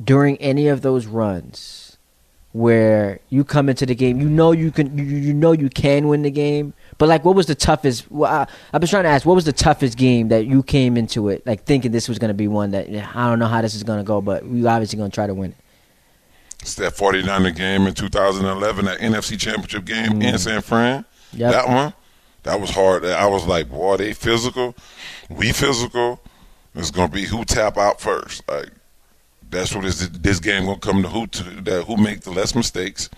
[0.03, 1.97] during any of those runs
[2.55, 6.07] where you come into the game, you know you can, you, you know you can
[6.07, 8.09] win the game, but like, what was the toughest?
[8.09, 10.95] Well, I, I've been trying to ask, what was the toughest game that you came
[10.95, 13.61] into it like thinking this was going to be one that I don't know how
[13.61, 15.57] this is going to go, but we obviously going to try to win it.
[16.61, 20.37] It's that 49er game in 2011, that NFC Championship game in mm-hmm.
[20.37, 21.05] San Fran.
[21.33, 21.51] Yep.
[21.51, 21.93] That one,
[22.43, 23.03] that was hard.
[23.03, 24.75] I was like, boy, they physical,
[25.29, 26.21] we physical.
[26.75, 28.47] It's gonna be who tap out first.
[28.49, 28.69] Like
[29.49, 32.55] that's what this this game gonna come to who to that who make the less
[32.55, 33.09] mistakes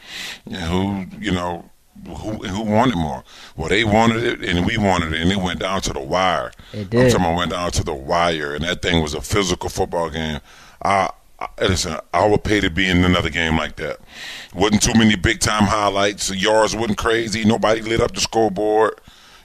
[0.46, 1.70] and who you know
[2.06, 3.24] who who wanted more.
[3.56, 6.52] Well, they wanted it and we wanted it, and it went down to the wire.
[6.74, 7.06] It did.
[7.06, 10.10] I'm talking about went down to the wire, and that thing was a physical football
[10.10, 10.40] game.
[10.84, 11.98] I, I listen.
[12.14, 13.98] I would pay to be in another game like that.
[14.54, 16.28] wasn't too many big time highlights.
[16.28, 17.44] The yards wasn't crazy.
[17.46, 19.00] Nobody lit up the scoreboard.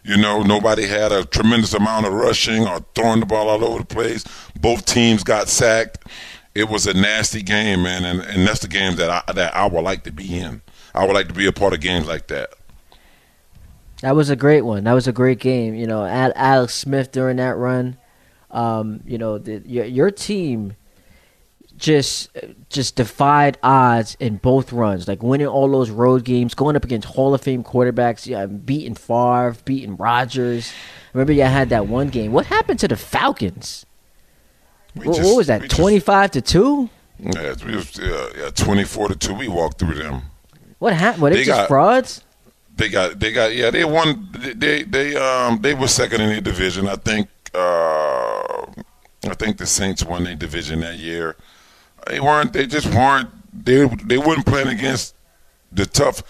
[0.04, 3.78] You know, nobody had a tremendous amount of rushing or throwing the ball all over
[3.78, 4.24] the place.
[4.60, 5.98] Both teams got sacked,
[6.54, 9.66] it was a nasty game, man, and, and that's the game that I that I
[9.66, 10.60] would like to be in.
[10.94, 12.52] I would like to be a part of games like that.
[14.02, 14.84] That was a great one.
[14.84, 15.74] That was a great game.
[15.74, 17.96] You know, Alex Smith during that run.
[18.50, 20.76] Um, you know, the, your your team
[21.76, 22.30] just
[22.68, 27.08] just defied odds in both runs, like winning all those road games, going up against
[27.08, 30.72] Hall of Fame quarterbacks, yeah, beating Favre, beating Rodgers.
[31.12, 32.32] Remember, you had that one game.
[32.32, 33.84] What happened to the Falcons?
[34.94, 35.68] What, just, what, was that?
[35.70, 36.88] Twenty five to two.
[37.18, 39.34] Yeah, was, uh, yeah, twenty four to two.
[39.34, 40.22] We walked through them.
[40.78, 41.22] What happened?
[41.22, 42.24] Were they, they just got, frauds?
[42.74, 44.28] They got, they got, yeah, they won.
[44.56, 46.88] They, they, um, they were second in the division.
[46.88, 48.66] I think, uh,
[49.24, 51.36] I think the Saints won their division that year.
[52.08, 52.52] They weren't.
[52.52, 53.28] They just weren't.
[53.64, 55.14] They they weren't playing against
[55.70, 56.22] the tough,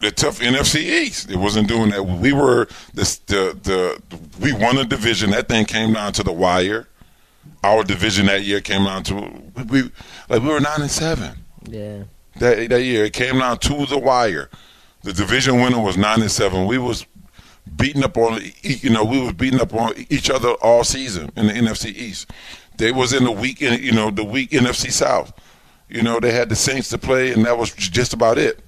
[0.00, 1.30] the tough NFC East.
[1.30, 2.02] It wasn't doing that.
[2.04, 4.02] We were the the the
[4.40, 5.30] we won a division.
[5.30, 6.88] That thing came down to the wire.
[7.62, 9.14] Our division that year came down to
[9.68, 9.82] we
[10.28, 11.38] like we were nine and seven.
[11.64, 12.04] Yeah.
[12.38, 14.50] That that year it came down to the wire.
[15.02, 16.66] The division winner was nine and seven.
[16.66, 17.06] We was
[17.76, 21.46] beating up on you know we was beating up on each other all season in
[21.46, 22.30] the NFC East.
[22.78, 25.32] They was in the weak, you know, the weak NFC South.
[25.88, 28.60] You know, they had the Saints to play, and that was just about it.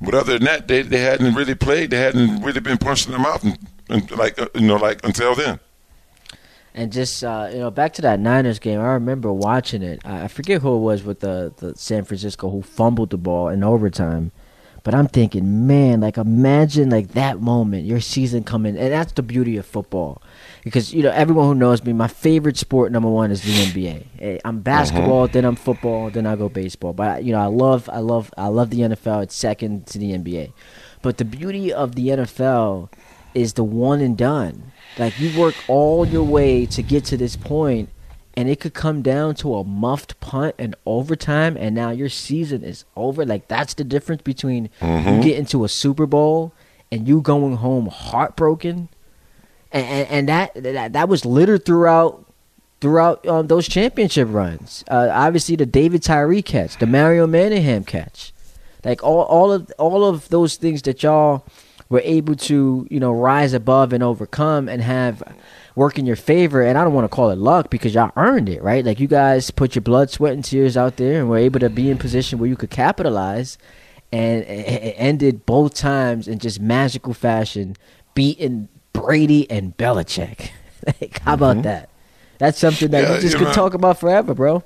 [0.00, 1.90] But other than that, they, they hadn't really played.
[1.90, 5.04] They hadn't really been punched in the mouth, and, and like uh, you know, like
[5.04, 5.60] until then.
[6.74, 10.00] And just uh, you know, back to that Niners game, I remember watching it.
[10.04, 13.64] I forget who it was with the the San Francisco who fumbled the ball in
[13.64, 14.32] overtime.
[14.86, 19.22] But I'm thinking, man, like imagine like that moment, your season coming, and that's the
[19.24, 20.22] beauty of football
[20.62, 24.42] because you know everyone who knows me, my favorite sport number one is the NBA.
[24.44, 25.32] I'm basketball, uh-huh.
[25.32, 26.92] then I'm football, then I go baseball.
[26.92, 29.24] But you know, I love, I love, I love the NFL.
[29.24, 30.52] It's second to the NBA.
[31.02, 32.88] But the beauty of the NFL
[33.34, 34.70] is the one and done.
[34.98, 37.88] Like you work all your way to get to this point,
[38.36, 42.62] and it could come down to a muffed punt and overtime, and now your season
[42.62, 43.24] is over.
[43.24, 45.08] Like that's the difference between mm-hmm.
[45.08, 46.52] you getting to a Super Bowl
[46.92, 48.88] and you going home heartbroken
[49.72, 52.24] and, and that, that that was littered throughout
[52.80, 54.84] throughout um, those championship runs.
[54.88, 58.32] Uh, obviously, the David Tyree catch, the Mario Manningham catch,
[58.84, 61.44] like all all of all of those things that y'all
[61.88, 65.22] were able to you know rise above and overcome and have
[65.76, 66.62] work in your favor.
[66.62, 68.84] And I don't want to call it luck because y'all earned it, right?
[68.84, 71.70] Like you guys put your blood, sweat, and tears out there, and were able to
[71.70, 73.56] be in position where you could capitalize.
[74.10, 77.76] And it ended both times in just magical fashion,
[78.14, 80.50] beating Brady and Belichick.
[80.86, 81.62] like, how about mm-hmm.
[81.62, 81.90] that?
[82.38, 84.62] That's something that yeah, you just you could know, talk about forever, bro.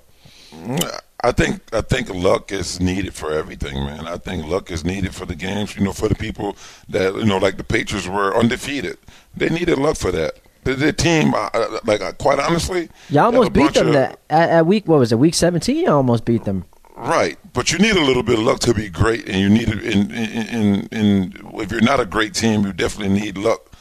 [1.23, 4.07] I think I think luck is needed for everything, man.
[4.07, 5.77] I think luck is needed for the games.
[5.77, 6.57] You know, for the people
[6.89, 8.99] that you know, like the Patriots were undefeated.
[9.37, 10.37] They needed luck for that.
[10.71, 11.51] The, the team, uh,
[11.85, 13.89] like uh, quite honestly, y'all almost beat them.
[13.89, 15.19] Of, that at, at, week what was it?
[15.19, 16.65] Week seventeen, you almost beat them.
[16.97, 19.69] Right, but you need a little bit of luck to be great, and you need
[19.69, 19.83] it.
[19.83, 23.73] In, in, in, in if you're not a great team, you definitely need luck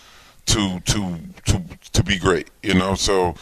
[0.48, 2.50] to to to to be great.
[2.64, 3.36] You know, so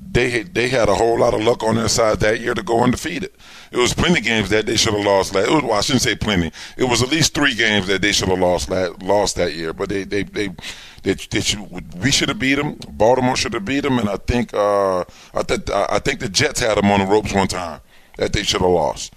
[0.00, 2.82] they they had a whole lot of luck on their side that year to go
[2.82, 3.32] undefeated.
[3.74, 5.34] It was plenty games that they should have lost.
[5.34, 6.52] Last, it was, well, I shouldn't say plenty.
[6.76, 9.72] It was at least three games that they should have lost last, lost that year.
[9.72, 10.48] But they they they,
[11.02, 12.78] they, they should, we should have beat them.
[12.90, 15.00] Baltimore should have beat them, and I think uh,
[15.34, 17.80] I think I think the Jets had them on the ropes one time
[18.16, 19.12] that they should have lost.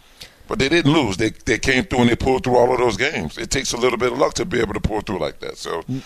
[0.48, 1.18] But they didn't lose.
[1.18, 3.38] They they came through and they pulled through all of those games.
[3.38, 5.58] It takes a little bit of luck to be able to pull through like that.
[5.58, 5.84] So.
[5.84, 6.02] Mm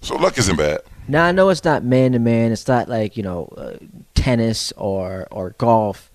[0.00, 0.80] so luck isn't bad.
[1.06, 2.52] Now I know it's not man to man.
[2.52, 3.76] It's not like you know uh,
[4.14, 6.10] tennis or or golf.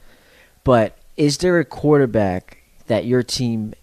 [0.64, 3.74] But is there a quarterback that your team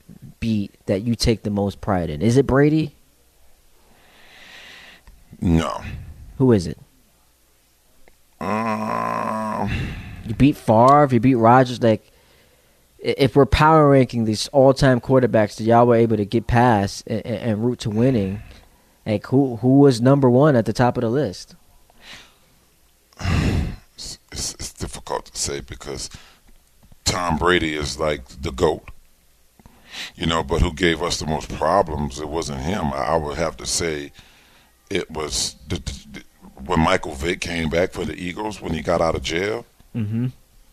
[0.40, 2.22] beat that you take the most pride in?
[2.22, 2.94] Is it Brady?
[5.40, 5.82] No.
[6.38, 6.78] Who is it?
[8.40, 9.70] Um,
[10.26, 11.08] you beat Favre.
[11.10, 11.82] You beat Rodgers.
[11.82, 12.10] Like,
[12.98, 17.24] if we're power ranking these all-time quarterbacks that y'all were able to get past and,
[17.24, 18.42] and, and route to winning,
[19.06, 21.54] like who who was number one at the top of the list?
[24.32, 26.08] It's, it's difficult to say because
[27.10, 28.88] Tom Brady is like the goat,
[30.14, 30.42] you know.
[30.42, 32.20] But who gave us the most problems?
[32.20, 32.92] It wasn't him.
[32.92, 34.12] I, would have to say
[34.88, 35.76] it was the,
[36.12, 36.22] the,
[36.64, 39.66] when Michael Vick came back for the Eagles when he got out of jail.
[39.94, 40.28] Mm-hmm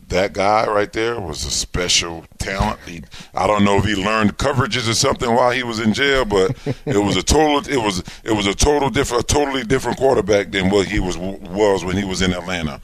[0.10, 2.80] that guy right there was a special talent.
[2.86, 3.04] He,
[3.34, 6.52] I don't know if he learned coverages or something while he was in jail, but
[6.86, 7.70] it was a total.
[7.72, 11.18] It was it was a total different, a totally different quarterback than what he was
[11.18, 12.82] was when he was in Atlanta.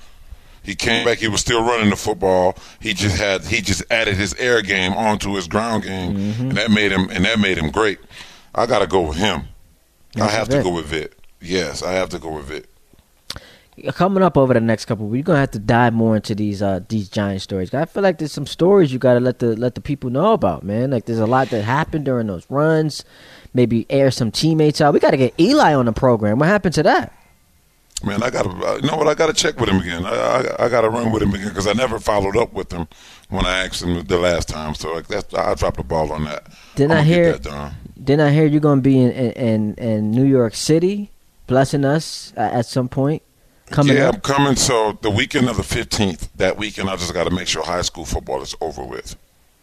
[0.64, 1.18] He came back.
[1.18, 2.58] He was still running the football.
[2.80, 6.50] He just had he just added his air game onto his ground game, mm-hmm.
[6.50, 8.00] and that made him and that made him great.
[8.56, 9.44] I got to go with him.
[10.14, 11.18] That's I have to go with Vick.
[11.42, 13.94] Yes, I have to go with Vick.
[13.94, 16.80] coming up over the next couple, we're gonna have to dive more into these uh
[16.88, 17.74] these giant stories.
[17.74, 20.64] I feel like there's some stories you gotta let the let the people know about,
[20.64, 20.92] man.
[20.92, 23.04] Like there's a lot that happened during those runs.
[23.54, 24.94] Maybe air some teammates out.
[24.94, 26.40] We gotta get Eli on the program.
[26.40, 27.12] What happened to that?
[28.04, 29.08] Man, I got to, uh, you know what?
[29.08, 30.06] I got to check with him again.
[30.06, 32.72] I, I, I got to run with him again because I never followed up with
[32.72, 32.88] him
[33.30, 34.76] when I asked him the last time.
[34.76, 36.48] So like, that's, I dropped the ball on that.
[36.76, 37.38] Didn't I'm I hear?
[37.38, 41.12] Didn't I hear you're gonna be in in, in, New York City,
[41.48, 43.22] blessing us at some point?
[43.68, 44.16] Coming yeah, up.
[44.16, 44.56] I'm coming.
[44.58, 47.82] So the weekend of the 15th, that weekend, I just got to make sure high
[47.82, 49.16] school football is over with.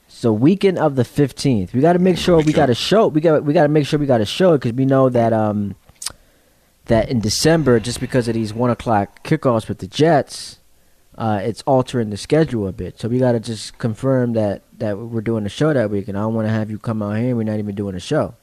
[0.09, 3.09] So weekend of the fifteenth, we got to make sure we got a show.
[3.09, 5.33] We got we got to make sure we got a show because we know that
[5.33, 5.77] um
[6.91, 10.59] that in December, just because of these one o'clock kickoffs with the Jets,
[11.17, 13.01] uh, it's altering the schedule a bit.
[13.01, 16.17] So we got to just confirm that that we're doing a show that weekend.
[16.19, 18.01] I don't want to have you come out here and we're not even doing a
[18.01, 18.35] show.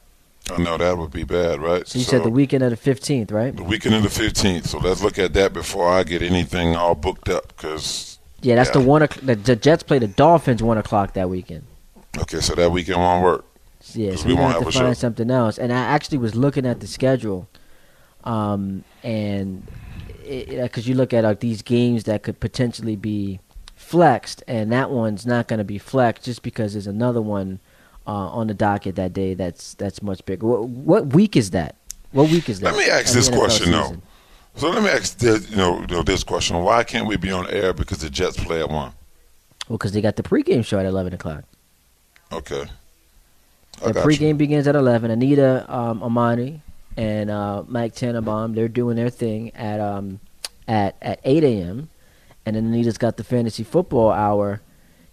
[0.50, 1.86] I know that would be bad, right?
[1.86, 3.54] So you said the weekend of the fifteenth, right?
[3.54, 4.66] the weekend of the 15th.
[4.66, 7.48] So let's look at that before I get anything all booked up.
[7.56, 8.80] Because Yeah, that's Yeah.
[8.80, 9.02] the one.
[9.02, 11.64] o'clock- The, the Jets play the Dolphins one o'clock that weekend.
[12.18, 13.44] okay, so that weekend won't work.
[13.94, 15.00] Yeah, so we we won't have to have a find show.
[15.00, 15.58] something else.
[15.58, 17.46] And I actually was looking at the schedule,
[18.24, 19.66] um, and
[20.24, 23.40] because you look at like these games that could potentially be
[23.76, 27.60] flexed, and that one's not going to be flexed just because there's another one
[28.06, 30.46] uh, on the docket that day that's that's much bigger.
[30.46, 31.76] What, what week is that?
[32.12, 32.74] What week is that?
[32.74, 33.96] Let me ask this NFL question though.
[34.56, 37.72] So let me ask this, you know, this question: Why can't we be on air
[37.72, 38.92] because the Jets play at one?
[39.68, 41.44] Well, because they got the pregame show at eleven o'clock.
[42.32, 42.64] Okay,
[43.84, 44.34] I The pregame you.
[44.34, 45.10] begins at 11.
[45.10, 46.60] Anita um, Amani
[46.98, 50.20] and uh, Mike Tannenbaum, they're doing their thing at um,
[50.66, 51.88] at at 8 a.m.
[52.44, 54.60] And then Anita's got the fantasy football hour.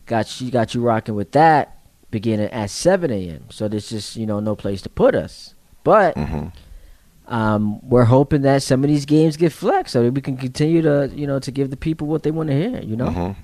[0.05, 1.77] Got she got you rocking with that
[2.11, 3.45] beginning at 7 a.m.
[3.49, 5.53] So there's just you know no place to put us.
[5.83, 6.51] But Mhm.
[7.27, 10.81] um, we're hoping that some of these games get flexed so that we can continue
[10.81, 12.81] to you know to give the people what they want to hear.
[12.81, 13.07] You know.
[13.07, 13.35] Mhm.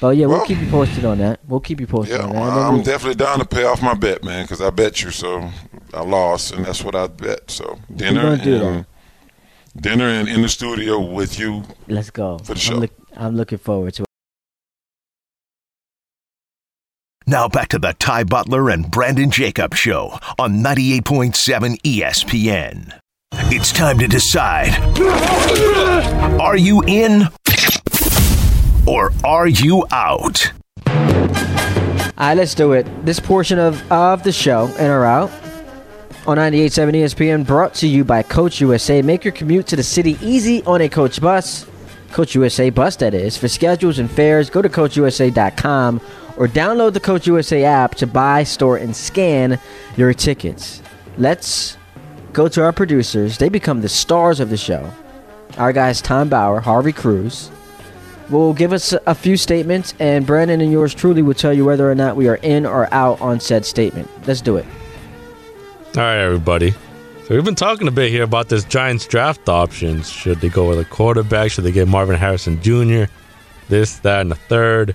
[0.00, 1.40] But yeah, we'll Well- keep you posted on that.
[1.48, 2.42] We'll keep you posted Yeah, on that.
[2.42, 5.10] And I'm we'll- definitely down to pay off my bet, man, because I bet you,
[5.10, 5.50] so
[5.94, 7.50] I lost, and that's what I bet.
[7.50, 8.86] So dinner gonna do and
[9.80, 11.62] dinner and in the studio with you.
[11.88, 12.38] Let's go.
[12.38, 12.74] For the I'm, show.
[12.76, 14.06] look, I'm looking forward to it.
[17.26, 22.92] Now back to the Ty Butler and Brandon Jacob Show on 98.7 ESPN.
[23.48, 24.72] It's time to decide
[26.40, 27.28] are you in
[28.86, 30.52] or are you out?
[32.18, 32.86] All right, let's do it.
[33.04, 35.30] This portion of, of the show, in or out,
[36.26, 39.02] on 98.7 ESPN, brought to you by Coach USA.
[39.02, 41.66] Make your commute to the city easy on a Coach bus.
[42.12, 43.36] Coach USA bus, that is.
[43.36, 46.00] For schedules and fares, go to CoachUSA.com
[46.38, 49.60] or download the Coach USA app to buy, store, and scan
[49.96, 50.80] your tickets.
[51.18, 51.76] Let's
[52.32, 53.38] go to our producers.
[53.38, 54.90] They become the stars of the show.
[55.58, 57.50] Our guys, Tom Bauer, Harvey Cruz,
[58.30, 61.90] will give us a few statements, and Brandon and yours truly will tell you whether
[61.90, 64.08] or not we are in or out on said statement.
[64.26, 64.66] Let's do it.
[65.96, 66.72] All right, everybody.
[66.72, 70.10] So we've been talking a bit here about this Giants draft options.
[70.10, 71.50] Should they go with a quarterback?
[71.50, 73.10] Should they get Marvin Harrison Jr.?
[73.68, 74.94] This, that, and the third.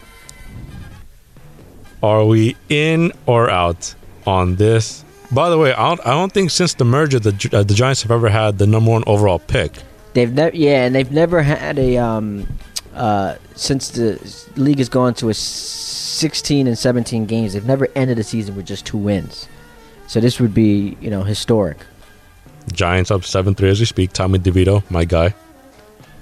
[2.01, 3.93] Are we in or out
[4.25, 5.03] on this?
[5.31, 8.01] By the way, I don't, I don't think since the merger the uh, the Giants
[8.01, 9.73] have ever had the number one overall pick.
[10.13, 12.47] They've never, yeah, and they've never had a um,
[12.93, 14.19] uh, since the
[14.55, 17.53] league has gone to a 16 and 17 games.
[17.53, 19.47] They've never ended a season with just two wins.
[20.07, 21.77] So this would be, you know, historic.
[22.71, 24.13] Giants up seven three as we speak.
[24.13, 25.33] Tommy DeVito, my guy.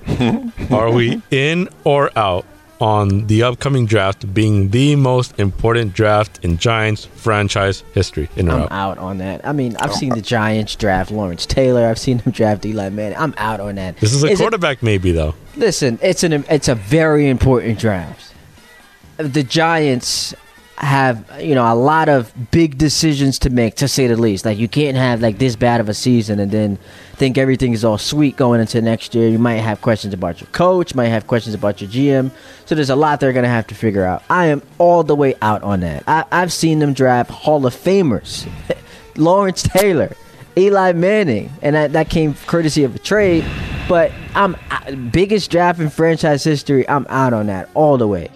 [0.72, 2.46] Are we in or out
[2.80, 8.30] on the upcoming draft being the most important draft in Giants franchise history?
[8.36, 8.72] In I'm out?
[8.72, 9.46] out on that.
[9.46, 11.86] I mean, I've seen the Giants draft Lawrence Taylor.
[11.88, 13.18] I've seen them draft Eli Manning.
[13.18, 13.98] I'm out on that.
[13.98, 15.36] This is a it- quarterback, maybe though.
[15.56, 18.34] Listen, it's an it's a very important draft.
[19.18, 20.34] The Giants
[20.80, 24.46] have you know a lot of big decisions to make, to say the least.
[24.46, 26.78] Like you can't have like this bad of a season and then
[27.14, 29.28] think everything is all sweet going into next year.
[29.28, 32.32] You might have questions about your coach, might have questions about your GM.
[32.66, 34.24] So there's a lot they're gonna have to figure out.
[34.30, 36.04] I am all the way out on that.
[36.08, 38.50] I, I've seen them draft Hall of Famers,
[39.18, 40.16] Lawrence Taylor.
[40.58, 43.46] Eli Manning, and that, that came courtesy of a trade.
[43.88, 44.58] But I'm
[45.12, 46.88] biggest draft in franchise history.
[46.90, 48.30] I'm out on that all the way.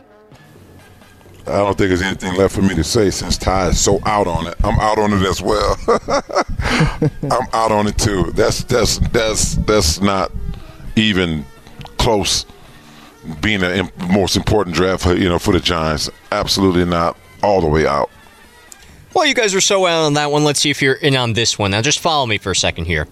[1.46, 4.28] I don't think there's anything left for me to say since Ty is so out
[4.28, 4.56] on it.
[4.64, 5.78] I'm out on it as well.
[7.24, 8.32] I'm out on it too.
[8.32, 10.32] That's that's that's that's not
[10.96, 11.46] even
[11.98, 12.46] close.
[13.42, 17.18] Being the most important draft, for, you know, for the Giants, absolutely not.
[17.42, 18.10] All the way out.
[19.14, 20.44] Well, you guys are so out on that one.
[20.44, 21.72] Let's see if you're in on this one.
[21.72, 23.08] Now, just follow me for a second here.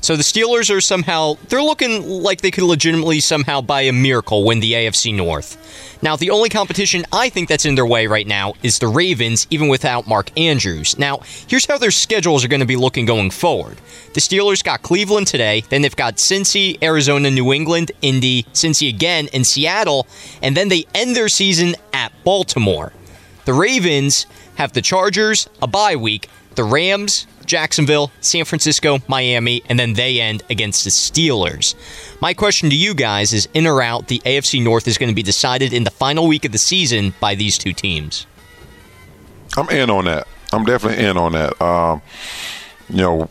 [0.00, 4.44] So the Steelers are somehow they're looking like they could legitimately somehow by a miracle
[4.44, 5.56] win the AFC North.
[6.02, 9.46] Now, the only competition I think that's in their way right now is the Ravens,
[9.50, 10.98] even without Mark Andrews.
[10.98, 13.78] Now, here's how their schedules are going to be looking going forward.
[14.12, 19.28] The Steelers got Cleveland today, then they've got Cincy, Arizona, New England, Indy, Cincy again,
[19.32, 20.06] and Seattle,
[20.42, 22.92] and then they end their season at Baltimore.
[23.46, 24.26] The Ravens
[24.56, 30.20] have the Chargers, a bye week, the Rams, Jacksonville, San Francisco, Miami, and then they
[30.20, 31.74] end against the Steelers.
[32.20, 35.14] My question to you guys is in or out, the AFC North is going to
[35.14, 38.26] be decided in the final week of the season by these two teams.
[39.56, 40.26] I'm in on that.
[40.52, 41.60] I'm definitely in on that.
[41.62, 42.02] Um,
[42.88, 43.28] you know,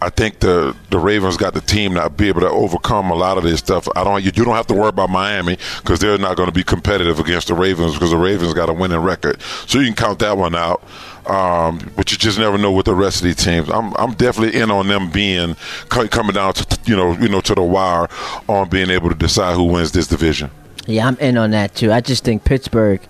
[0.00, 3.36] I think the the Ravens got the team to be able to overcome a lot
[3.36, 3.88] of this stuff.
[3.96, 6.54] I don't you, you don't have to worry about Miami because they're not going to
[6.54, 9.40] be competitive against the Ravens because the Ravens got a winning record.
[9.66, 10.82] So you can count that one out.
[11.26, 13.68] Um, but you just never know with the rest of these teams.
[13.68, 15.56] I'm I'm definitely in on them being
[15.88, 18.08] coming down to you know you know to the wire
[18.48, 20.50] on being able to decide who wins this division.
[20.86, 21.92] Yeah, I'm in on that too.
[21.92, 23.00] I just think Pittsburgh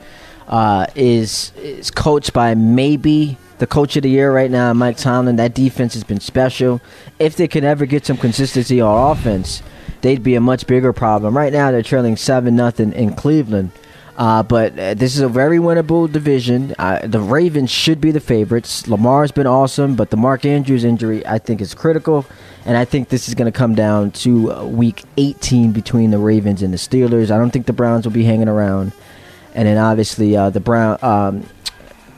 [0.48, 5.36] uh, is is coached by maybe the coach of the year right now, Mike Tomlin.
[5.36, 6.80] That defense has been special.
[7.18, 9.62] If they can ever get some consistency on offense,
[10.00, 11.36] they'd be a much bigger problem.
[11.36, 13.72] Right now, they're trailing seven nothing in Cleveland.
[14.16, 16.74] Uh, but uh, this is a very winnable division.
[16.78, 18.88] Uh, the Ravens should be the favorites.
[18.88, 22.24] Lamar's been awesome, but the Mark Andrews injury I think is critical,
[22.64, 26.18] and I think this is going to come down to uh, Week 18 between the
[26.18, 27.30] Ravens and the Steelers.
[27.30, 28.92] I don't think the Browns will be hanging around,
[29.54, 30.98] and then obviously uh, the Brown.
[31.02, 31.46] Um,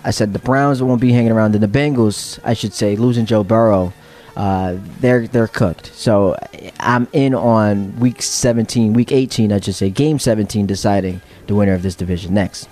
[0.04, 3.26] I said the Browns won't be hanging around, and the Bengals, I should say, losing
[3.26, 3.92] Joe Burrow,
[4.38, 5.92] uh, they're they're cooked.
[5.94, 6.36] So
[6.78, 11.74] I'm in on week 17, week 18, I should say, game 17, deciding the winner
[11.74, 12.34] of this division.
[12.34, 12.68] Next,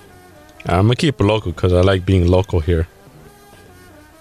[0.64, 2.86] I'm gonna keep it local because I like being local here.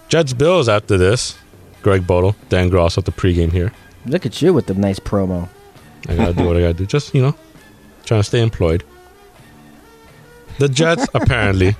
[0.09, 1.37] Jets Bills after this.
[1.83, 3.71] Greg Buttle, Dan Gross at the pregame here.
[4.07, 5.47] Look at you with the nice promo.
[6.09, 6.87] I gotta do what I gotta do.
[6.87, 7.35] Just you know,
[8.05, 8.83] trying to stay employed.
[10.57, 11.75] The Jets apparently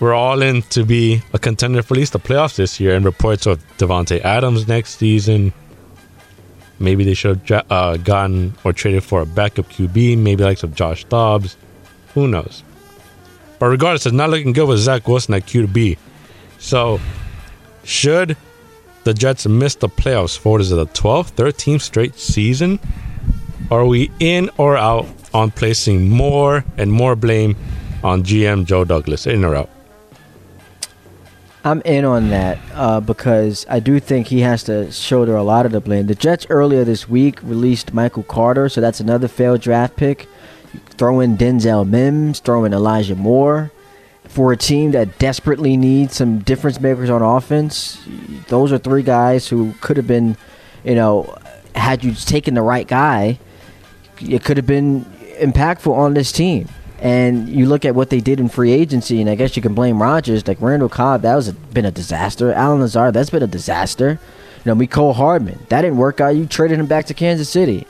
[0.00, 2.94] we're all in to be a contender for at least the playoffs this year.
[2.94, 5.52] And reports of Davante Adams next season.
[6.78, 10.74] Maybe they should have uh, gotten or traded for a backup QB, maybe like some
[10.74, 11.56] Josh Dobbs.
[12.12, 12.62] Who knows?
[13.58, 15.96] But regardless, it's not looking good with Zach Wilson at QB.
[16.58, 17.00] So,
[17.84, 18.36] should
[19.04, 22.78] the Jets miss the playoffs for is it, the 12th, 13th straight season?
[23.70, 27.56] Are we in or out on placing more and more blame
[28.04, 29.26] on GM Joe Douglas?
[29.26, 29.70] In or out?
[31.66, 35.66] I'm in on that uh, because I do think he has to shoulder a lot
[35.66, 36.06] of the blame.
[36.06, 40.28] The Jets earlier this week released Michael Carter, so that's another failed draft pick.
[40.90, 43.72] Throw in Denzel Mims, throw in Elijah Moore.
[44.28, 48.00] For a team that desperately needs some difference makers on offense,
[48.46, 50.36] those are three guys who could have been,
[50.84, 51.36] you know,
[51.74, 53.40] had you taken the right guy,
[54.20, 55.04] it could have been
[55.40, 56.68] impactful on this team.
[56.98, 59.74] And you look at what they did in free agency, and I guess you can
[59.74, 60.46] blame Rodgers.
[60.48, 62.52] Like Randall Cobb, that was a, been a disaster.
[62.52, 64.18] Allen Lazard, that's been a disaster.
[64.64, 66.30] You know, Mecole Hardman, that didn't work out.
[66.30, 67.86] You traded him back to Kansas City.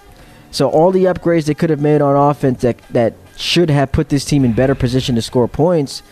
[0.51, 4.09] So all the upgrades they could have made on offense that that should have put
[4.09, 6.03] this team in better position to score points,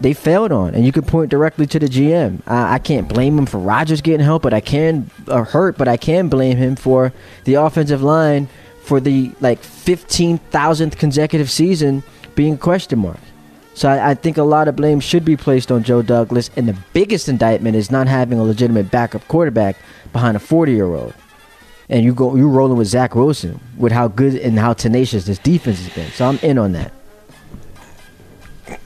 [0.00, 0.74] they failed on.
[0.74, 2.40] And you can point directly to the GM.
[2.46, 5.88] I, I can't blame him for Rodgers getting help, but I can uh, hurt, but
[5.88, 7.12] I can blame him for
[7.44, 8.48] the offensive line
[8.82, 12.02] for the like 15,000th consecutive season
[12.34, 13.18] being a question mark.
[13.74, 16.68] So I, I, think a lot of blame should be placed on Joe Douglas, and
[16.68, 19.76] the biggest indictment is not having a legitimate backup quarterback
[20.12, 21.14] behind a 40 year old.
[21.88, 25.38] And you go, you're rolling with Zach Wilson with how good and how tenacious this
[25.38, 26.10] defense has been.
[26.12, 26.92] So I'm in on that.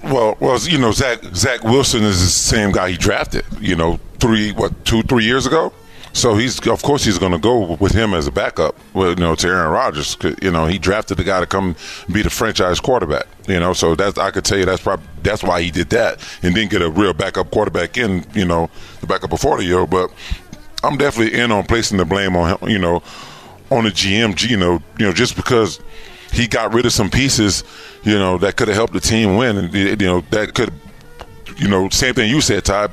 [0.02, 3.44] Well, well, you know, Zach Zach Wilson is the same guy he drafted.
[3.60, 5.72] You know, three what two three years ago.
[6.14, 8.76] So he's of course he's going to go with him as a backup.
[8.94, 10.16] You know, to Aaron Rodgers.
[10.40, 11.74] You know, he drafted the guy to come
[12.10, 13.26] be the franchise quarterback.
[13.48, 16.20] You know, so that's I could tell you that's probably that's why he did that
[16.42, 18.24] and didn't get a real backup quarterback in.
[18.32, 19.86] You know, the backup before the year.
[19.86, 20.12] But
[20.84, 22.68] I'm definitely in on placing the blame on him.
[22.70, 23.02] You know,
[23.70, 24.40] on the GM.
[24.48, 25.80] You know, you know, just because
[26.32, 27.64] he got rid of some pieces,
[28.04, 30.72] you know, that could have helped the team win, and you know that could,
[31.56, 32.88] you know, same thing you said, Ty.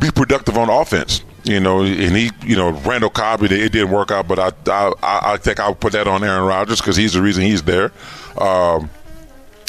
[0.00, 3.90] Be productive on offense you know, and he, you know, Randall Cobb, it, it didn't
[3.90, 7.14] work out, but I, I, I think I'll put that on Aaron Rodgers because he's
[7.14, 7.90] the reason he's there.
[8.36, 8.90] Um,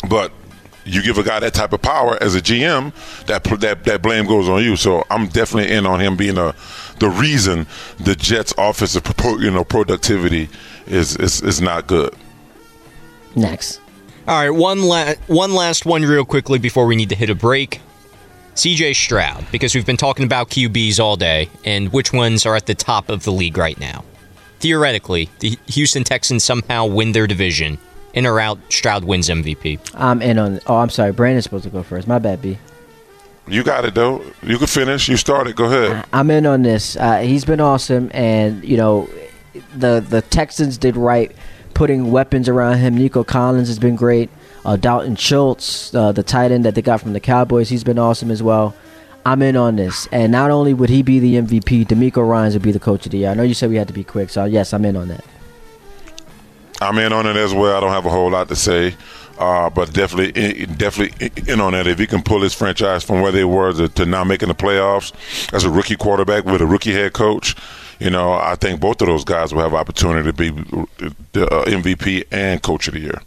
[0.10, 0.32] but
[0.86, 2.94] you give a guy that type of power as a GM,
[3.26, 4.76] that that that blame goes on you.
[4.76, 6.56] So I'm definitely in on him being a
[7.00, 7.68] the reason
[8.00, 9.04] the Jets' offensive
[9.40, 10.50] you know productivity
[10.88, 12.14] is is, is not good.
[13.36, 13.82] Next.
[14.28, 14.80] All right, one
[15.28, 17.82] one last one real quickly before we need to hit a break.
[18.60, 22.66] CJ Stroud, because we've been talking about QBs all day and which ones are at
[22.66, 24.04] the top of the league right now.
[24.60, 27.78] Theoretically, the Houston Texans somehow win their division.
[28.14, 29.80] In or out, Stroud wins MVP.
[29.94, 30.60] I'm in on.
[30.68, 31.14] Oh, I'm sorry.
[31.14, 32.06] Brandon's supposed to go first.
[32.06, 32.58] My bad, B.
[33.48, 34.26] You got it though.
[34.44, 35.08] You can finish.
[35.08, 35.56] You started.
[35.56, 36.06] Go ahead.
[36.12, 36.98] I'm in on this.
[36.98, 39.08] Uh, he's been awesome, and you know,
[39.74, 41.32] the the Texans did right
[41.74, 42.98] putting weapons around him.
[42.98, 44.30] Nico Collins has been great.
[44.70, 47.98] Uh, Dalton Schultz, uh, the tight end that they got from the Cowboys, he's been
[47.98, 48.76] awesome as well.
[49.26, 52.62] I'm in on this, and not only would he be the MVP, DeMeco Ryans would
[52.62, 53.32] be the coach of the year.
[53.32, 55.26] I know you said we had to be quick, so yes, I'm in on that.
[56.82, 57.76] I'm in on it as well.
[57.76, 58.94] I don't have a whole lot to say,
[59.40, 61.88] uh, but definitely, definitely in on that.
[61.88, 64.54] If he can pull his franchise from where they were to, to now making the
[64.54, 65.14] playoffs
[65.52, 67.56] as a rookie quarterback with a rookie head coach,
[67.98, 70.52] you know, I think both of those guys will have opportunity to be
[71.32, 73.20] the uh, MVP and coach of the year.